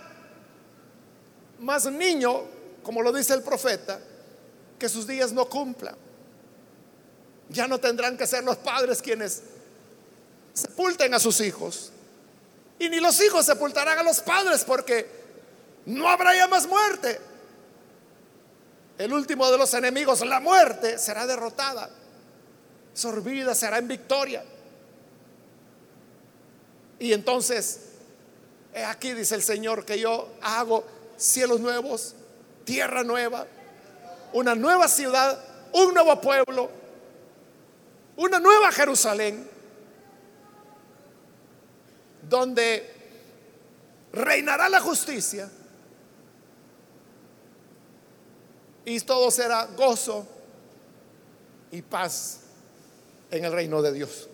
más 1.60 1.86
niño, 1.86 2.42
como 2.82 3.02
lo 3.02 3.12
dice 3.12 3.34
el 3.34 3.42
profeta, 3.42 4.00
que 4.78 4.88
sus 4.88 5.06
días 5.06 5.32
no 5.32 5.46
cumplan. 5.46 5.94
Ya 7.48 7.66
no 7.66 7.78
tendrán 7.78 8.16
que 8.16 8.26
ser 8.26 8.44
los 8.44 8.56
padres 8.56 9.02
quienes 9.02 9.42
sepulten 10.52 11.14
a 11.14 11.18
sus 11.18 11.40
hijos. 11.40 11.92
Y 12.78 12.88
ni 12.88 12.98
los 12.98 13.20
hijos 13.20 13.44
sepultarán 13.46 13.98
a 13.98 14.02
los 14.02 14.20
padres 14.20 14.64
porque 14.64 15.06
no 15.86 16.08
habrá 16.08 16.34
ya 16.34 16.48
más 16.48 16.66
muerte. 16.66 17.20
El 18.98 19.12
último 19.12 19.50
de 19.50 19.58
los 19.58 19.72
enemigos, 19.74 20.24
la 20.26 20.40
muerte, 20.40 20.98
será 20.98 21.26
derrotada 21.26 21.90
sorbida 22.94 23.54
será 23.54 23.78
en 23.78 23.88
victoria. 23.88 24.44
Y 26.98 27.12
entonces, 27.12 27.90
aquí 28.86 29.12
dice 29.14 29.34
el 29.34 29.42
Señor 29.42 29.84
que 29.84 29.98
yo 29.98 30.28
hago 30.42 30.84
cielos 31.16 31.60
nuevos, 31.60 32.14
tierra 32.64 33.02
nueva, 33.02 33.46
una 34.32 34.54
nueva 34.54 34.88
ciudad, 34.88 35.42
un 35.72 35.94
nuevo 35.94 36.20
pueblo, 36.20 36.70
una 38.16 38.38
nueva 38.38 38.70
Jerusalén, 38.70 39.48
donde 42.28 42.94
reinará 44.12 44.68
la 44.68 44.80
justicia 44.80 45.50
y 48.84 49.00
todo 49.00 49.30
será 49.30 49.66
gozo 49.76 50.26
y 51.70 51.82
paz 51.82 52.39
en 53.30 53.44
el 53.44 53.52
reino 53.52 53.82
de 53.82 53.92
Dios. 53.92 54.28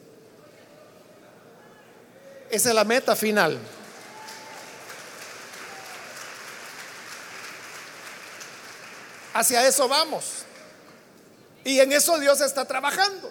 Esa 2.51 2.69
es 2.69 2.75
la 2.75 2.85
meta 2.85 3.17
final. 3.17 3.59
Hacia 9.35 9.67
eso 9.67 9.87
vamos. 9.89 10.45
Y 11.65 11.81
en 11.81 11.93
eso 11.93 12.19
Dios 12.19 12.41
está 12.41 12.65
trabajando. 12.65 13.31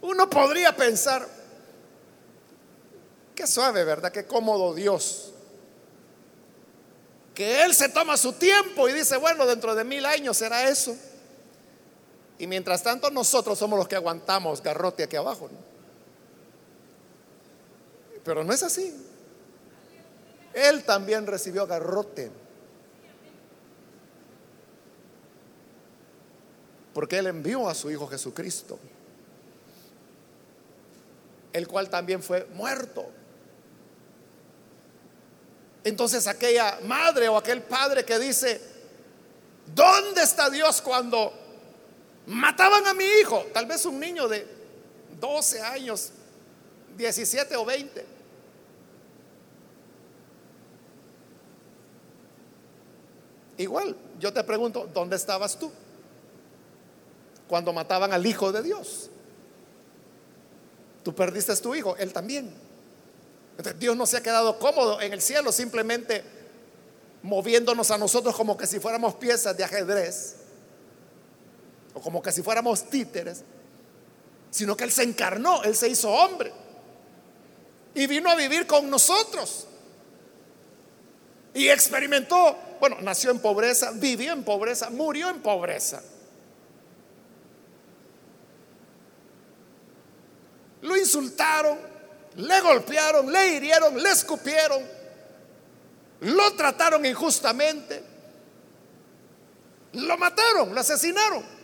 Uno 0.00 0.28
podría 0.30 0.74
pensar, 0.74 1.28
qué 3.34 3.46
suave, 3.46 3.84
¿verdad? 3.84 4.10
Qué 4.10 4.26
cómodo 4.26 4.74
Dios. 4.74 5.32
Que 7.34 7.62
Él 7.62 7.74
se 7.74 7.90
toma 7.90 8.16
su 8.16 8.32
tiempo 8.32 8.88
y 8.88 8.94
dice, 8.94 9.16
bueno, 9.18 9.46
dentro 9.46 9.74
de 9.74 9.84
mil 9.84 10.06
años 10.06 10.38
será 10.38 10.68
eso. 10.68 10.96
Y 12.40 12.46
mientras 12.46 12.82
tanto 12.82 13.10
nosotros 13.10 13.58
somos 13.58 13.78
los 13.78 13.86
que 13.86 13.96
aguantamos 13.96 14.62
garrote 14.62 15.02
aquí 15.02 15.14
abajo. 15.14 15.50
Pero 18.24 18.42
no 18.42 18.54
es 18.54 18.62
así. 18.62 18.96
Él 20.54 20.82
también 20.84 21.26
recibió 21.26 21.66
garrote. 21.66 22.30
Porque 26.94 27.18
Él 27.18 27.26
envió 27.26 27.68
a 27.68 27.74
su 27.74 27.90
Hijo 27.90 28.06
Jesucristo, 28.06 28.78
el 31.52 31.68
cual 31.68 31.90
también 31.90 32.22
fue 32.22 32.46
muerto. 32.54 33.06
Entonces 35.84 36.26
aquella 36.26 36.78
madre 36.86 37.28
o 37.28 37.36
aquel 37.36 37.62
padre 37.62 38.02
que 38.06 38.18
dice, 38.18 38.62
¿dónde 39.74 40.22
está 40.22 40.48
Dios 40.48 40.80
cuando 40.80 41.39
Mataban 42.30 42.86
a 42.86 42.94
mi 42.94 43.02
hijo, 43.20 43.44
tal 43.52 43.66
vez 43.66 43.84
un 43.86 43.98
niño 43.98 44.28
de 44.28 44.46
12 45.18 45.62
años, 45.62 46.10
17 46.96 47.56
o 47.56 47.64
20. 47.64 48.06
Igual, 53.56 53.96
yo 54.20 54.32
te 54.32 54.44
pregunto, 54.44 54.88
¿dónde 54.94 55.16
estabas 55.16 55.58
tú? 55.58 55.72
Cuando 57.48 57.72
mataban 57.72 58.12
al 58.12 58.24
Hijo 58.24 58.52
de 58.52 58.62
Dios. 58.62 59.10
Tú 61.02 61.12
perdiste 61.12 61.50
a 61.50 61.56
tu 61.56 61.74
hijo, 61.74 61.96
él 61.96 62.12
también. 62.12 62.48
Entonces, 63.56 63.76
Dios 63.80 63.96
no 63.96 64.06
se 64.06 64.18
ha 64.18 64.22
quedado 64.22 64.56
cómodo 64.60 65.00
en 65.00 65.12
el 65.12 65.20
cielo 65.20 65.50
simplemente 65.50 66.22
moviéndonos 67.24 67.90
a 67.90 67.98
nosotros 67.98 68.36
como 68.36 68.56
que 68.56 68.68
si 68.68 68.78
fuéramos 68.78 69.16
piezas 69.16 69.56
de 69.56 69.64
ajedrez 69.64 70.39
o 71.94 72.00
como 72.00 72.22
que 72.22 72.32
si 72.32 72.42
fuéramos 72.42 72.88
títeres, 72.88 73.42
sino 74.50 74.76
que 74.76 74.84
Él 74.84 74.92
se 74.92 75.02
encarnó, 75.02 75.62
Él 75.62 75.76
se 75.76 75.88
hizo 75.88 76.10
hombre. 76.10 76.52
y 77.92 78.06
vino 78.06 78.30
a 78.30 78.36
vivir 78.36 78.68
con 78.68 78.88
nosotros. 78.88 79.66
Y 81.52 81.68
experimentó, 81.68 82.56
bueno, 82.78 82.98
nació 83.00 83.32
en 83.32 83.40
pobreza, 83.40 83.90
vivió 83.92 84.32
en 84.32 84.44
pobreza, 84.44 84.90
murió 84.90 85.28
en 85.28 85.42
pobreza. 85.42 86.00
Lo 90.82 90.96
insultaron, 90.96 91.78
le 92.36 92.60
golpearon, 92.60 93.30
le 93.30 93.56
hirieron, 93.56 94.00
le 94.00 94.10
escupieron, 94.10 94.82
lo 96.20 96.54
trataron 96.54 97.04
injustamente, 97.04 98.02
lo 99.94 100.16
mataron, 100.16 100.72
lo 100.72 100.80
asesinaron. 100.80 101.59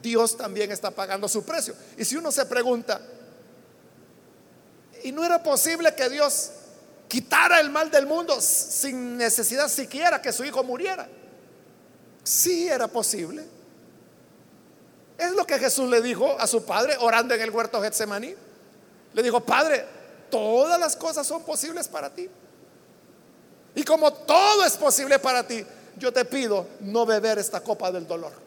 Dios 0.00 0.36
también 0.36 0.72
está 0.72 0.90
pagando 0.90 1.28
su 1.28 1.44
precio. 1.44 1.74
Y 1.96 2.04
si 2.04 2.16
uno 2.16 2.32
se 2.32 2.46
pregunta, 2.46 3.00
¿y 5.02 5.12
no 5.12 5.24
era 5.24 5.42
posible 5.42 5.94
que 5.94 6.08
Dios 6.08 6.50
quitara 7.08 7.60
el 7.60 7.70
mal 7.70 7.90
del 7.90 8.06
mundo 8.06 8.40
sin 8.40 9.16
necesidad 9.16 9.68
siquiera 9.68 10.20
que 10.22 10.32
su 10.32 10.44
hijo 10.44 10.64
muriera? 10.64 11.08
Sí 12.22 12.68
era 12.68 12.88
posible. 12.88 13.44
Es 15.18 15.32
lo 15.32 15.46
que 15.46 15.58
Jesús 15.58 15.88
le 15.88 16.00
dijo 16.00 16.38
a 16.38 16.46
su 16.46 16.64
padre 16.64 16.96
orando 16.98 17.34
en 17.34 17.40
el 17.40 17.50
huerto 17.50 17.80
Getsemaní. 17.80 18.34
Le 19.12 19.22
dijo, 19.22 19.40
Padre, 19.40 19.84
todas 20.30 20.80
las 20.80 20.96
cosas 20.96 21.26
son 21.26 21.44
posibles 21.44 21.86
para 21.86 22.10
ti. 22.10 22.28
Y 23.76 23.82
como 23.84 24.12
todo 24.12 24.64
es 24.64 24.76
posible 24.76 25.18
para 25.18 25.46
ti, 25.46 25.64
yo 25.96 26.12
te 26.12 26.24
pido 26.24 26.66
no 26.80 27.06
beber 27.06 27.38
esta 27.38 27.60
copa 27.60 27.92
del 27.92 28.06
dolor. 28.06 28.43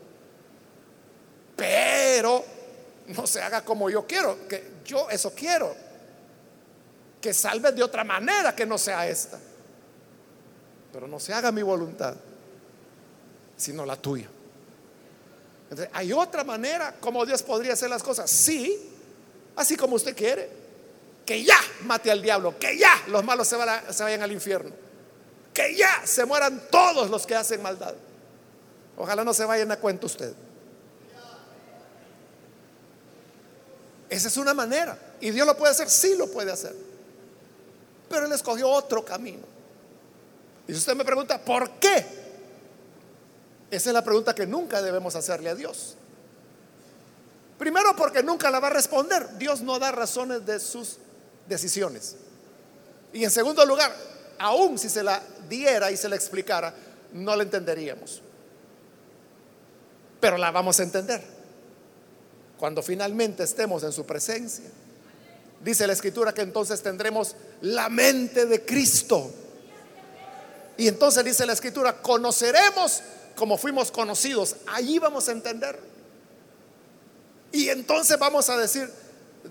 Pero 1.57 2.45
no 3.07 3.27
se 3.27 3.41
haga 3.41 3.65
como 3.65 3.89
yo 3.89 4.07
quiero, 4.07 4.47
que 4.47 4.77
yo 4.85 5.09
eso 5.09 5.33
quiero. 5.35 5.75
Que 7.19 7.33
salves 7.33 7.75
de 7.75 7.83
otra 7.83 8.05
manera 8.05 8.55
que 8.55 8.65
no 8.65 8.77
sea 8.77 9.05
esta. 9.07 9.37
Pero 10.93 11.07
no 11.07 11.19
se 11.19 11.33
haga 11.33 11.51
mi 11.51 11.63
voluntad, 11.63 12.15
sino 13.57 13.85
la 13.85 13.97
tuya 13.97 14.29
hay 15.93 16.13
otra 16.13 16.43
manera 16.43 16.95
como 16.99 17.25
Dios 17.25 17.43
podría 17.43 17.73
hacer 17.73 17.89
las 17.89 18.03
cosas. 18.03 18.29
Sí, 18.29 18.77
así 19.55 19.75
como 19.75 19.95
usted 19.95 20.15
quiere. 20.15 20.49
Que 21.25 21.43
ya 21.43 21.57
mate 21.81 22.09
al 22.09 22.21
diablo, 22.21 22.57
que 22.57 22.77
ya 22.77 23.03
los 23.07 23.23
malos 23.23 23.47
se, 23.49 23.57
vayan 23.57 24.21
al 24.21 24.31
infierno, 24.31 24.71
que 25.53 25.75
ya 25.75 26.03
se 26.05 26.23
mueran 26.23 26.69
todos 26.71 27.09
los 27.09 27.27
que 27.27 27.35
hacen 27.35 27.61
maldad. 27.61 27.93
Ojalá 28.95 29.25
no 29.25 29.33
se 29.33 29.43
vayan 29.43 29.69
a 29.71 29.77
cuenta 29.77 30.05
usted. 30.05 30.33
Esa 34.09 34.27
es 34.27 34.37
una 34.37 34.53
manera. 34.53 34.97
¿Y 35.19 35.31
Dios 35.31 35.45
lo 35.45 35.57
puede 35.57 35.71
hacer? 35.71 35.89
Sí 35.89 36.15
lo 36.15 36.27
puede 36.27 36.51
hacer. 36.51 36.73
Pero 38.09 38.25
Él 38.25 38.31
escogió 38.31 38.69
otro 38.69 39.03
camino. 39.03 39.43
Y 40.67 40.73
usted 40.73 40.95
me 40.95 41.03
pregunta, 41.03 41.39
¿por 41.39 41.71
qué? 41.71 42.05
Esa 43.69 43.89
es 43.89 43.93
la 43.93 44.03
pregunta 44.03 44.33
que 44.33 44.45
nunca 44.45 44.81
debemos 44.81 45.15
hacerle 45.15 45.49
a 45.49 45.55
Dios. 45.55 45.95
Primero 47.57 47.95
porque 47.95 48.23
nunca 48.23 48.49
la 48.49 48.59
va 48.59 48.67
a 48.67 48.71
responder. 48.71 49.37
Dios 49.37 49.61
no 49.61 49.79
da 49.79 49.91
razones 49.91 50.45
de 50.45 50.59
sus 50.59 50.97
decisiones. 51.47 52.15
Y 53.11 53.23
en 53.23 53.31
segundo 53.31 53.65
lugar, 53.65 53.93
aún 54.39 54.77
si 54.77 54.89
se 54.89 55.03
la 55.03 55.21
diera 55.49 55.91
y 55.91 55.97
se 55.97 56.07
la 56.07 56.15
explicara, 56.15 56.73
no 57.13 57.35
la 57.35 57.43
entenderíamos. 57.43 58.21
Pero 60.21 60.37
la 60.37 60.51
vamos 60.51 60.79
a 60.79 60.83
entender 60.83 61.36
cuando 62.57 62.81
finalmente 62.81 63.43
estemos 63.43 63.83
en 63.83 63.91
su 63.91 64.05
presencia. 64.05 64.65
Dice 65.63 65.87
la 65.87 65.93
escritura 65.93 66.33
que 66.33 66.41
entonces 66.41 66.81
tendremos 66.81 67.35
la 67.61 67.89
mente 67.89 68.45
de 68.45 68.63
Cristo. 68.63 69.31
Y 70.77 70.87
entonces 70.87 71.23
dice 71.23 71.45
la 71.45 71.53
escritura, 71.53 72.01
conoceremos 72.01 73.01
como 73.35 73.57
fuimos 73.57 73.91
conocidos, 73.91 74.55
allí 74.67 74.99
vamos 74.99 75.29
a 75.29 75.31
entender. 75.31 75.79
Y 77.51 77.69
entonces 77.69 78.17
vamos 78.19 78.49
a 78.49 78.57
decir, 78.57 78.91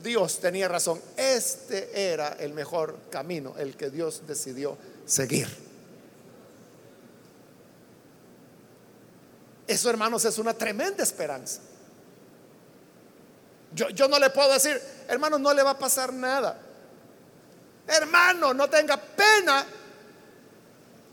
Dios 0.02 0.40
tenía 0.40 0.68
razón, 0.68 1.00
este 1.16 2.12
era 2.12 2.36
el 2.40 2.52
mejor 2.52 2.98
camino, 3.11 3.54
el 3.57 3.76
que 3.76 3.90
Dios 3.90 4.22
decidió 4.26 4.76
seguir. 5.07 5.48
Eso, 9.66 9.90
hermanos, 9.90 10.24
es 10.24 10.38
una 10.38 10.54
tremenda 10.54 11.02
esperanza. 11.02 11.61
Yo, 13.76 14.08
no 14.08 14.18
le 14.18 14.30
puedo 14.30 14.50
decir, 14.54 14.80
hermano, 15.06 15.38
no 15.38 15.52
le 15.52 15.62
va 15.62 15.72
a 15.72 15.78
pasar 15.78 16.10
nada. 16.10 16.58
Hermano, 17.86 18.54
no 18.54 18.70
tenga 18.70 18.96
pena 18.96 19.66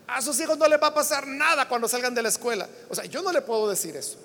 a 0.08 0.22
sus 0.22 0.40
hijos 0.40 0.58
no 0.58 0.68
les 0.68 0.82
va 0.82 0.88
a 0.88 0.94
pasar 0.94 1.28
nada 1.28 1.68
cuando 1.68 1.88
salgan 1.88 2.14
de 2.16 2.22
la 2.22 2.30
escuela. 2.30 2.68
O 2.90 2.96
sea, 2.96 3.06
yo 3.06 3.22
no 3.22 3.32
le 3.32 3.42
puedo 3.42 3.70
decir 3.70 3.96
eso. 3.96 4.18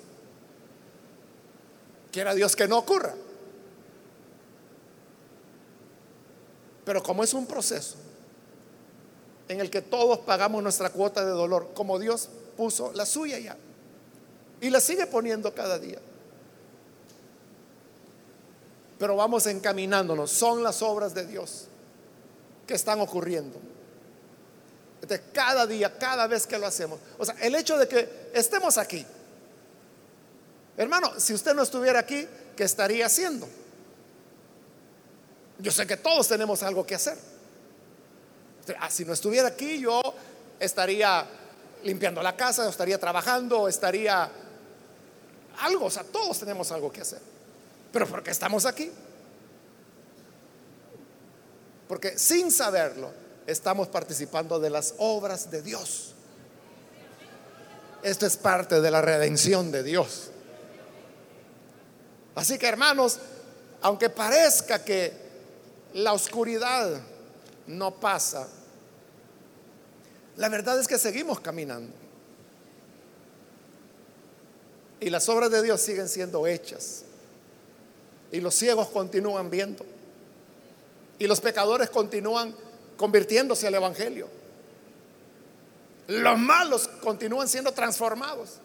Quiera 2.11 2.33
Dios 2.33 2.55
que 2.55 2.67
no 2.67 2.77
ocurra. 2.77 3.13
Pero 6.85 7.03
como 7.03 7.23
es 7.23 7.33
un 7.33 7.45
proceso 7.45 7.95
en 9.47 9.59
el 9.59 9.69
que 9.69 9.81
todos 9.81 10.19
pagamos 10.19 10.63
nuestra 10.63 10.91
cuota 10.91 11.25
de 11.25 11.31
dolor, 11.31 11.71
como 11.73 11.99
Dios 11.99 12.29
puso 12.55 12.93
la 12.93 13.05
suya 13.05 13.39
ya, 13.39 13.57
y 14.61 14.69
la 14.69 14.79
sigue 14.79 15.07
poniendo 15.07 15.53
cada 15.53 15.79
día. 15.79 15.99
Pero 18.99 19.15
vamos 19.15 19.47
encaminándonos, 19.47 20.29
son 20.29 20.61
las 20.61 20.81
obras 20.83 21.15
de 21.15 21.25
Dios 21.25 21.67
que 22.67 22.75
están 22.75 22.99
ocurriendo 22.99 23.59
cada 25.17 25.65
día, 25.65 25.97
cada 25.97 26.27
vez 26.27 26.45
que 26.45 26.57
lo 26.57 26.67
hacemos. 26.67 26.99
O 27.17 27.25
sea, 27.25 27.35
el 27.41 27.55
hecho 27.55 27.77
de 27.77 27.87
que 27.87 28.29
estemos 28.33 28.77
aquí. 28.77 29.05
Hermano, 30.77 31.19
si 31.19 31.33
usted 31.33 31.53
no 31.53 31.63
estuviera 31.63 31.99
aquí, 31.99 32.27
¿qué 32.55 32.63
estaría 32.63 33.05
haciendo? 33.05 33.47
Yo 35.57 35.71
sé 35.71 35.85
que 35.85 35.97
todos 35.97 36.27
tenemos 36.27 36.63
algo 36.63 36.85
que 36.85 36.95
hacer. 36.95 37.17
Ah, 38.79 38.89
si 38.89 39.03
no 39.03 39.13
estuviera 39.13 39.49
aquí, 39.49 39.79
yo 39.79 40.01
estaría 40.59 41.25
limpiando 41.83 42.21
la 42.21 42.35
casa, 42.35 42.69
estaría 42.69 42.99
trabajando, 42.99 43.67
estaría 43.67 44.29
algo. 45.59 45.85
O 45.85 45.91
sea, 45.91 46.03
todos 46.03 46.39
tenemos 46.39 46.71
algo 46.71 46.91
que 46.91 47.01
hacer. 47.01 47.19
Pero 47.91 48.07
porque 48.07 48.31
estamos 48.31 48.65
aquí. 48.65 48.91
Porque 51.87 52.17
sin 52.17 52.51
saberlo, 52.51 53.11
estamos 53.47 53.87
participando 53.87 54.59
de 54.59 54.69
las 54.69 54.93
obras 54.99 55.49
de 55.49 55.61
Dios. 55.61 56.13
Esto 58.03 58.25
es 58.25 58.37
parte 58.37 58.79
de 58.79 58.91
la 58.91 59.01
redención 59.01 59.71
de 59.71 59.83
Dios. 59.83 60.29
Así 62.35 62.57
que 62.57 62.67
hermanos, 62.67 63.19
aunque 63.81 64.09
parezca 64.09 64.83
que 64.83 65.11
la 65.93 66.13
oscuridad 66.13 67.01
no 67.67 67.99
pasa, 67.99 68.47
la 70.37 70.47
verdad 70.47 70.79
es 70.79 70.87
que 70.87 70.97
seguimos 70.97 71.39
caminando. 71.39 71.91
Y 75.01 75.09
las 75.09 75.27
obras 75.27 75.49
de 75.49 75.61
Dios 75.63 75.81
siguen 75.81 76.07
siendo 76.07 76.45
hechas. 76.45 77.03
Y 78.31 78.41
los 78.41 78.55
ciegos 78.55 78.89
continúan 78.89 79.49
viendo. 79.49 79.85
Y 81.17 81.27
los 81.27 81.41
pecadores 81.41 81.89
continúan 81.89 82.55
convirtiéndose 82.97 83.67
al 83.67 83.75
Evangelio. 83.75 84.27
Los 86.07 86.39
malos 86.39 86.87
continúan 87.01 87.47
siendo 87.47 87.71
transformados. 87.71 88.59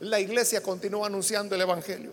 La 0.00 0.20
iglesia 0.20 0.62
continúa 0.62 1.06
anunciando 1.06 1.54
el 1.54 1.60
Evangelio. 1.60 2.10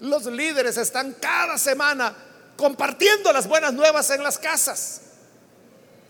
Los 0.00 0.26
líderes 0.26 0.76
están 0.76 1.16
cada 1.20 1.58
semana 1.58 2.14
compartiendo 2.56 3.32
las 3.32 3.48
buenas 3.48 3.72
nuevas 3.74 4.10
en 4.10 4.22
las 4.22 4.38
casas. 4.38 5.02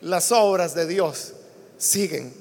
Las 0.00 0.30
obras 0.32 0.74
de 0.74 0.86
Dios 0.86 1.32
siguen. 1.76 2.32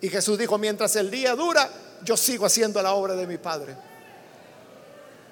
Y 0.00 0.08
Jesús 0.08 0.38
dijo, 0.38 0.58
mientras 0.58 0.94
el 0.96 1.10
día 1.10 1.34
dura, 1.34 1.70
yo 2.04 2.16
sigo 2.16 2.46
haciendo 2.46 2.82
la 2.82 2.92
obra 2.92 3.14
de 3.14 3.26
mi 3.26 3.38
Padre. 3.38 3.76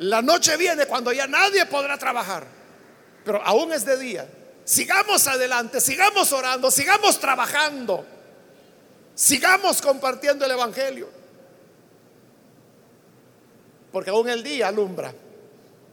La 0.01 0.23
noche 0.23 0.57
viene 0.57 0.87
cuando 0.87 1.13
ya 1.13 1.27
nadie 1.27 1.67
podrá 1.67 1.97
trabajar, 1.97 2.47
pero 3.25 3.43
aún 3.43 3.73
es 3.73 3.85
de 3.85 3.99
día 3.99 4.29
Sigamos 4.67 5.29
adelante, 5.29 5.81
sigamos 5.81 6.33
orando, 6.33 6.73
sigamos 6.73 7.21
trabajando, 7.21 8.05
sigamos 9.15 9.81
compartiendo 9.81 10.45
el 10.45 10.51
Evangelio. 10.51 11.09
Porque 13.93 14.11
aún 14.11 14.29
el 14.29 14.43
día 14.43 14.67
alumbra 14.67 15.15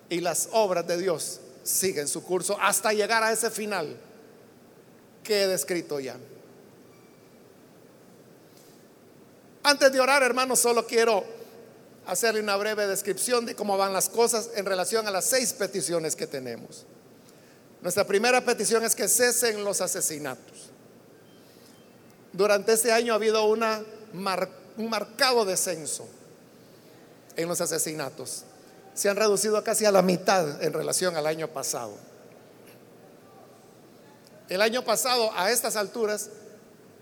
y 0.09 0.21
las 0.21 0.49
obras 0.53 0.87
de 0.87 0.97
Dios 0.97 1.39
siguen 1.61 2.07
su 2.07 2.23
curso 2.23 2.57
hasta 2.59 2.93
llegar 2.93 3.21
a 3.21 3.31
ese 3.31 3.51
final 3.51 3.95
que 5.23 5.43
he 5.43 5.47
descrito 5.47 5.99
ya. 5.99 6.17
Antes 9.61 9.91
de 9.91 9.99
orar, 9.99 10.23
hermanos, 10.23 10.59
solo 10.59 10.87
quiero 10.87 11.23
hacerle 12.05 12.41
una 12.41 12.57
breve 12.57 12.87
descripción 12.87 13.45
de 13.45 13.55
cómo 13.55 13.77
van 13.77 13.93
las 13.93 14.09
cosas 14.09 14.49
en 14.55 14.65
relación 14.65 15.07
a 15.07 15.11
las 15.11 15.25
seis 15.25 15.53
peticiones 15.53 16.15
que 16.15 16.27
tenemos. 16.27 16.85
Nuestra 17.81 18.05
primera 18.05 18.43
petición 18.43 18.83
es 18.83 18.95
que 18.95 19.07
cesen 19.07 19.63
los 19.63 19.81
asesinatos. 19.81 20.69
Durante 22.31 22.73
este 22.73 22.91
año 22.91 23.13
ha 23.13 23.17
habido 23.17 23.45
un 23.45 24.89
marcado 24.89 25.45
descenso 25.45 26.07
en 27.35 27.47
los 27.47 27.61
asesinatos. 27.61 28.43
Se 28.93 29.09
han 29.09 29.17
reducido 29.17 29.63
casi 29.63 29.85
a 29.85 29.91
la 29.91 30.01
mitad 30.01 30.63
en 30.63 30.73
relación 30.73 31.15
al 31.17 31.27
año 31.27 31.47
pasado. 31.47 31.93
El 34.49 34.61
año 34.61 34.83
pasado, 34.83 35.31
a 35.35 35.51
estas 35.51 35.75
alturas, 35.75 36.29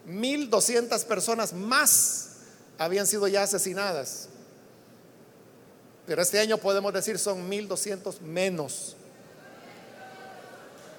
1.200 0.08 1.04
personas 1.06 1.54
más 1.54 2.30
habían 2.78 3.06
sido 3.06 3.28
ya 3.28 3.44
asesinadas. 3.44 4.30
Pero 6.12 6.24
este 6.24 6.42
año 6.42 6.58
podemos 6.58 6.92
decir 6.92 7.18
son 7.18 7.50
1.200 7.50 8.20
menos. 8.20 8.98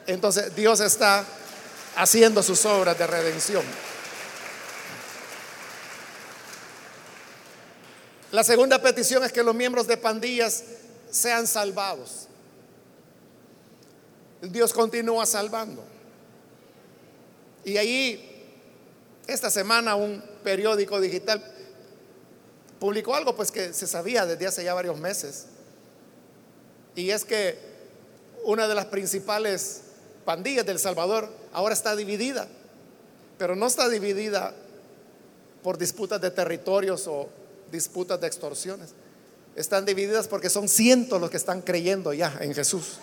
Entonces 0.07 0.57
Dios 0.57 0.81
está 0.81 1.27
haciendo 1.97 2.43
sus 2.43 2.65
obras 2.65 2.99
de 2.99 3.07
redención. 3.07 3.63
La 8.31 8.43
segunda 8.43 8.81
petición 8.81 9.23
es 9.23 9.33
que 9.33 9.43
los 9.43 9.55
miembros 9.55 9.87
de 9.87 9.99
pandillas 9.99 10.65
sean 11.11 11.47
salvados. 11.47 12.29
Dios 14.41 14.73
continúa 14.73 15.27
salvando. 15.27 15.85
Y 17.67 17.77
ahí, 17.77 18.47
esta 19.27 19.51
semana, 19.51 19.95
un 19.95 20.25
periódico 20.43 20.99
digital 21.03 21.53
publicó 22.83 23.15
algo 23.15 23.37
pues 23.37 23.53
que 23.53 23.73
se 23.73 23.87
sabía 23.87 24.27
desde 24.27 24.45
hace 24.45 24.65
ya 24.65 24.75
varios 24.75 24.99
meses. 24.99 25.45
Y 26.97 27.11
es 27.11 27.25
que 27.25 27.57
una 28.43 28.67
de 28.67 28.75
las 28.75 28.87
principales 28.87 29.83
pandillas 30.25 30.67
del 30.67 30.81
Salvador 30.81 31.29
ahora 31.53 31.75
está 31.75 31.95
dividida, 31.95 32.49
pero 33.39 33.55
no 33.55 33.69
está 33.69 33.89
dividida 33.89 34.53
por 35.63 35.79
disputas 35.79 36.21
de 36.21 36.33
territorios 36.33 37.07
o 37.07 37.29
disputas 37.71 38.21
de 38.21 38.27
extorsiones. 38.27 38.95
Están 39.55 39.85
divididas 39.85 40.27
porque 40.27 40.51
son 40.51 40.69
cientos 40.69 41.21
los 41.21 41.31
que 41.31 41.37
están 41.37 41.63
creyendo 41.63 42.13
ya 42.13 42.37
en 42.41 42.53
Jesús. 42.53 42.99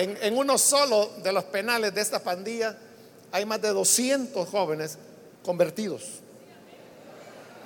En, 0.00 0.38
uno 0.38 0.56
solo 0.58 1.10
de 1.24 1.32
los 1.32 1.42
penales 1.42 1.92
de 1.92 2.00
esta 2.00 2.20
pandilla 2.20 2.78
hay 3.32 3.44
más 3.44 3.60
de 3.60 3.70
200 3.70 4.48
jóvenes 4.48 4.96
convertidos 5.44 6.04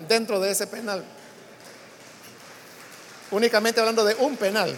dentro 0.09 0.41
de 0.41 0.51
ese 0.51 0.67
penal. 0.67 1.05
Únicamente 3.33 3.81
hablando 3.81 4.03
de 4.03 4.15
un 4.15 4.39
penal. 4.39 4.75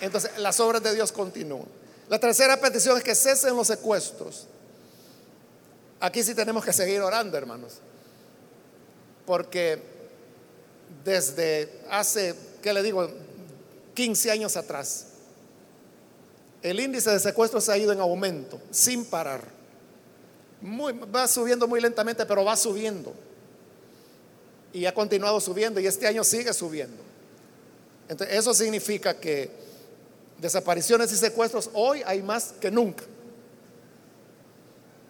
Entonces, 0.00 0.30
las 0.38 0.58
obras 0.58 0.82
de 0.82 0.94
Dios 0.94 1.12
continúan. 1.12 1.68
La 2.08 2.18
tercera 2.18 2.58
petición 2.58 2.96
es 2.96 3.04
que 3.04 3.14
cesen 3.14 3.54
los 3.54 3.66
secuestros. 3.66 4.46
Aquí 6.00 6.22
sí 6.22 6.34
tenemos 6.34 6.64
que 6.64 6.72
seguir 6.72 7.02
orando, 7.02 7.36
hermanos. 7.36 7.74
Porque 9.26 9.82
desde 11.04 11.82
hace, 11.90 12.34
¿qué 12.62 12.72
le 12.72 12.82
digo? 12.82 13.27
15 13.98 14.30
años 14.30 14.56
atrás, 14.56 15.06
el 16.62 16.78
índice 16.78 17.10
de 17.10 17.18
secuestros 17.18 17.68
ha 17.68 17.76
ido 17.76 17.92
en 17.92 17.98
aumento, 17.98 18.60
sin 18.70 19.04
parar. 19.04 19.42
va 21.12 21.26
subiendo 21.26 21.66
muy 21.66 21.80
lentamente, 21.80 22.24
pero 22.24 22.44
va 22.44 22.56
subiendo. 22.56 23.12
Y 24.72 24.86
ha 24.86 24.94
continuado 24.94 25.40
subiendo 25.40 25.80
y 25.80 25.88
este 25.88 26.06
año 26.06 26.22
sigue 26.22 26.52
subiendo. 26.52 27.02
Entonces, 28.08 28.36
eso 28.36 28.54
significa 28.54 29.18
que 29.18 29.50
desapariciones 30.40 31.10
y 31.10 31.16
secuestros 31.16 31.68
hoy 31.74 32.00
hay 32.06 32.22
más 32.22 32.54
que 32.60 32.70
nunca. 32.70 33.02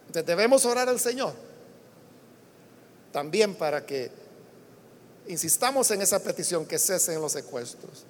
Entonces, 0.07 0.25
debemos 0.25 0.65
orar 0.65 0.89
al 0.89 0.99
Señor 0.99 1.35
también 3.13 3.55
para 3.55 3.85
que 3.85 4.11
insistamos 5.27 5.91
en 5.91 6.01
esa 6.01 6.23
petición 6.23 6.65
que 6.65 6.79
cesen 6.79 7.21
los 7.21 7.33
secuestros. 7.33 8.07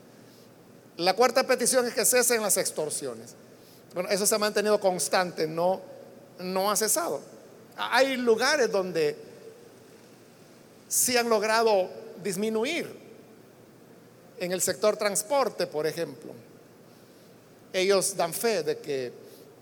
La 0.98 1.14
cuarta 1.14 1.46
petición 1.46 1.86
es 1.86 1.94
que 1.94 2.04
cesen 2.04 2.42
las 2.42 2.56
extorsiones. 2.56 3.34
Bueno, 3.94 4.08
eso 4.08 4.26
se 4.26 4.34
ha 4.34 4.38
mantenido 4.38 4.80
constante, 4.80 5.46
no, 5.46 5.80
no 6.40 6.70
ha 6.70 6.76
cesado. 6.76 7.20
Hay 7.76 8.16
lugares 8.16 8.70
donde 8.70 9.16
sí 10.88 11.16
han 11.16 11.28
logrado 11.28 11.88
disminuir. 12.22 13.08
En 14.40 14.50
el 14.50 14.60
sector 14.60 14.96
transporte, 14.96 15.68
por 15.68 15.86
ejemplo. 15.86 16.32
Ellos 17.72 18.16
dan 18.16 18.34
fe 18.34 18.64
de 18.64 18.78
que 18.78 19.12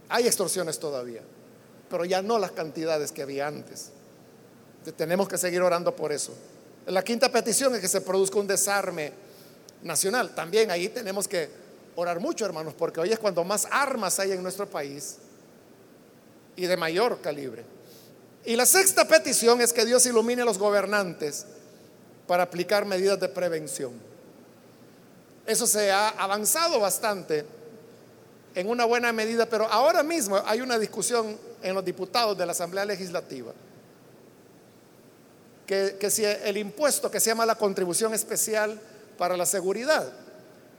hay 0.08 0.26
extorsiones 0.26 0.78
todavía, 0.78 1.20
pero 1.90 2.06
ya 2.06 2.22
no 2.22 2.38
las 2.38 2.52
cantidades 2.52 3.12
que 3.12 3.20
había 3.20 3.46
antes. 3.46 3.90
Tenemos 4.96 5.28
que 5.28 5.36
seguir 5.36 5.60
orando 5.60 5.94
por 5.94 6.12
eso. 6.12 6.32
La 6.86 7.02
quinta 7.02 7.30
petición 7.30 7.74
es 7.74 7.80
que 7.82 7.88
se 7.88 8.00
produzca 8.00 8.38
un 8.38 8.46
desarme 8.46 9.25
nacional. 9.82 10.34
También 10.34 10.70
ahí 10.70 10.88
tenemos 10.88 11.28
que 11.28 11.48
orar 11.94 12.20
mucho, 12.20 12.44
hermanos, 12.44 12.74
porque 12.76 13.00
hoy 13.00 13.12
es 13.12 13.18
cuando 13.18 13.44
más 13.44 13.66
armas 13.70 14.18
hay 14.18 14.32
en 14.32 14.42
nuestro 14.42 14.68
país 14.68 15.16
y 16.56 16.66
de 16.66 16.76
mayor 16.76 17.20
calibre. 17.20 17.64
Y 18.44 18.56
la 18.56 18.66
sexta 18.66 19.06
petición 19.08 19.60
es 19.60 19.72
que 19.72 19.84
Dios 19.84 20.06
ilumine 20.06 20.42
a 20.42 20.44
los 20.44 20.58
gobernantes 20.58 21.46
para 22.26 22.44
aplicar 22.44 22.84
medidas 22.84 23.18
de 23.18 23.28
prevención. 23.28 23.92
Eso 25.46 25.66
se 25.66 25.90
ha 25.90 26.08
avanzado 26.10 26.80
bastante 26.80 27.44
en 28.54 28.68
una 28.68 28.84
buena 28.84 29.12
medida, 29.12 29.46
pero 29.46 29.66
ahora 29.66 30.02
mismo 30.02 30.40
hay 30.44 30.60
una 30.60 30.78
discusión 30.78 31.36
en 31.62 31.74
los 31.74 31.84
diputados 31.84 32.36
de 32.36 32.46
la 32.46 32.52
Asamblea 32.52 32.84
Legislativa 32.84 33.52
que, 35.66 35.96
que 35.98 36.10
si 36.10 36.24
el 36.24 36.56
impuesto 36.56 37.10
que 37.10 37.20
se 37.20 37.30
llama 37.30 37.44
la 37.44 37.56
contribución 37.56 38.14
especial 38.14 38.80
para 39.16 39.36
la 39.36 39.46
seguridad, 39.46 40.12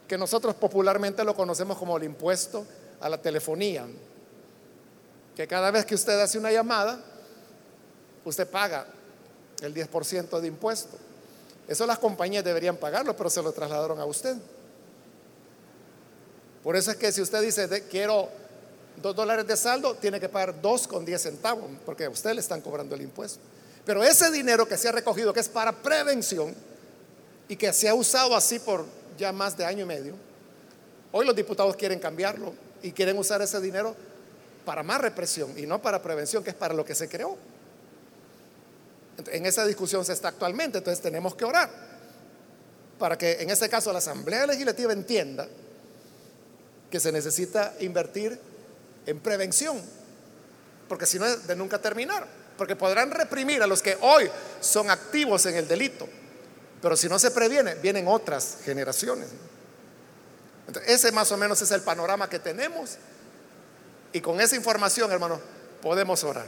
que 0.07 0.17
nosotros 0.17 0.55
popularmente 0.55 1.23
lo 1.23 1.35
conocemos 1.35 1.77
como 1.77 1.97
el 1.97 2.03
impuesto 2.03 2.65
a 2.99 3.09
la 3.09 3.21
telefonía, 3.21 3.85
que 5.35 5.47
cada 5.47 5.69
vez 5.71 5.85
que 5.85 5.95
usted 5.95 6.19
hace 6.19 6.37
una 6.37 6.51
llamada, 6.51 6.99
usted 8.25 8.47
paga 8.47 8.87
el 9.61 9.73
10% 9.73 10.39
de 10.39 10.47
impuesto. 10.47 10.97
Eso 11.67 11.85
las 11.85 11.99
compañías 11.99 12.43
deberían 12.43 12.77
pagarlo, 12.77 13.15
pero 13.15 13.29
se 13.29 13.41
lo 13.41 13.51
trasladaron 13.51 13.99
a 13.99 14.05
usted. 14.05 14.35
Por 16.63 16.75
eso 16.75 16.91
es 16.91 16.97
que 16.97 17.11
si 17.11 17.21
usted 17.21 17.41
dice, 17.41 17.83
quiero 17.89 18.29
dos 19.01 19.15
dólares 19.15 19.45
de 19.47 19.55
saldo, 19.55 19.95
tiene 19.95 20.19
que 20.19 20.29
pagar 20.29 20.61
dos 20.61 20.87
con 20.87 21.05
diez 21.05 21.21
centavos, 21.21 21.69
porque 21.85 22.05
a 22.05 22.09
usted 22.09 22.33
le 22.33 22.41
están 22.41 22.61
cobrando 22.61 22.95
el 22.95 23.01
impuesto. 23.01 23.39
Pero 23.85 24.03
ese 24.03 24.31
dinero 24.31 24.67
que 24.67 24.77
se 24.77 24.89
ha 24.89 24.91
recogido, 24.91 25.33
que 25.33 25.39
es 25.39 25.49
para 25.49 25.71
prevención, 25.71 26.53
y 27.47 27.55
que 27.55 27.71
se 27.73 27.87
ha 27.87 27.93
usado 27.93 28.35
así 28.35 28.59
por 28.59 28.85
ya 29.17 29.31
más 29.31 29.57
de 29.57 29.65
año 29.65 29.83
y 29.83 29.87
medio, 29.87 30.13
hoy 31.11 31.25
los 31.25 31.35
diputados 31.35 31.75
quieren 31.75 31.99
cambiarlo 31.99 32.53
y 32.81 32.91
quieren 32.91 33.17
usar 33.17 33.41
ese 33.41 33.59
dinero 33.59 33.95
para 34.65 34.83
más 34.83 34.99
represión 35.01 35.57
y 35.57 35.65
no 35.65 35.81
para 35.81 36.01
prevención, 36.01 36.43
que 36.43 36.51
es 36.51 36.55
para 36.55 36.73
lo 36.73 36.83
que 36.83 36.93
se 36.93 37.07
creó. 37.07 37.37
En 39.31 39.45
esa 39.45 39.65
discusión 39.65 40.05
se 40.05 40.13
está 40.13 40.27
actualmente, 40.27 40.77
entonces 40.77 41.01
tenemos 41.01 41.35
que 41.35 41.45
orar 41.45 41.87
para 42.97 43.17
que 43.17 43.33
en 43.33 43.49
este 43.49 43.69
caso 43.69 43.91
la 43.91 43.99
Asamblea 43.99 44.45
Legislativa 44.47 44.91
entienda 44.91 45.47
que 46.89 46.99
se 46.99 47.11
necesita 47.11 47.73
invertir 47.79 48.39
en 49.05 49.19
prevención, 49.19 49.81
porque 50.87 51.05
si 51.05 51.19
no 51.19 51.25
es 51.25 51.47
de 51.47 51.55
nunca 51.55 51.79
terminar, 51.79 52.25
porque 52.57 52.75
podrán 52.75 53.11
reprimir 53.11 53.61
a 53.61 53.67
los 53.67 53.81
que 53.81 53.97
hoy 54.01 54.29
son 54.59 54.89
activos 54.89 55.45
en 55.45 55.55
el 55.55 55.67
delito, 55.67 56.07
pero 56.81 56.95
si 56.95 57.09
no 57.09 57.17
se 57.19 57.31
previene, 57.31 57.75
vienen 57.75 58.07
otras 58.07 58.59
generaciones. 58.63 59.29
ese 60.85 61.11
más 61.11 61.31
o 61.31 61.37
menos 61.37 61.61
es 61.61 61.71
el 61.71 61.81
panorama 61.81 62.29
que 62.29 62.39
tenemos. 62.39 62.97
Y 64.13 64.21
con 64.21 64.39
esa 64.39 64.55
información, 64.55 65.11
hermano, 65.11 65.39
podemos 65.81 66.23
orar. 66.23 66.45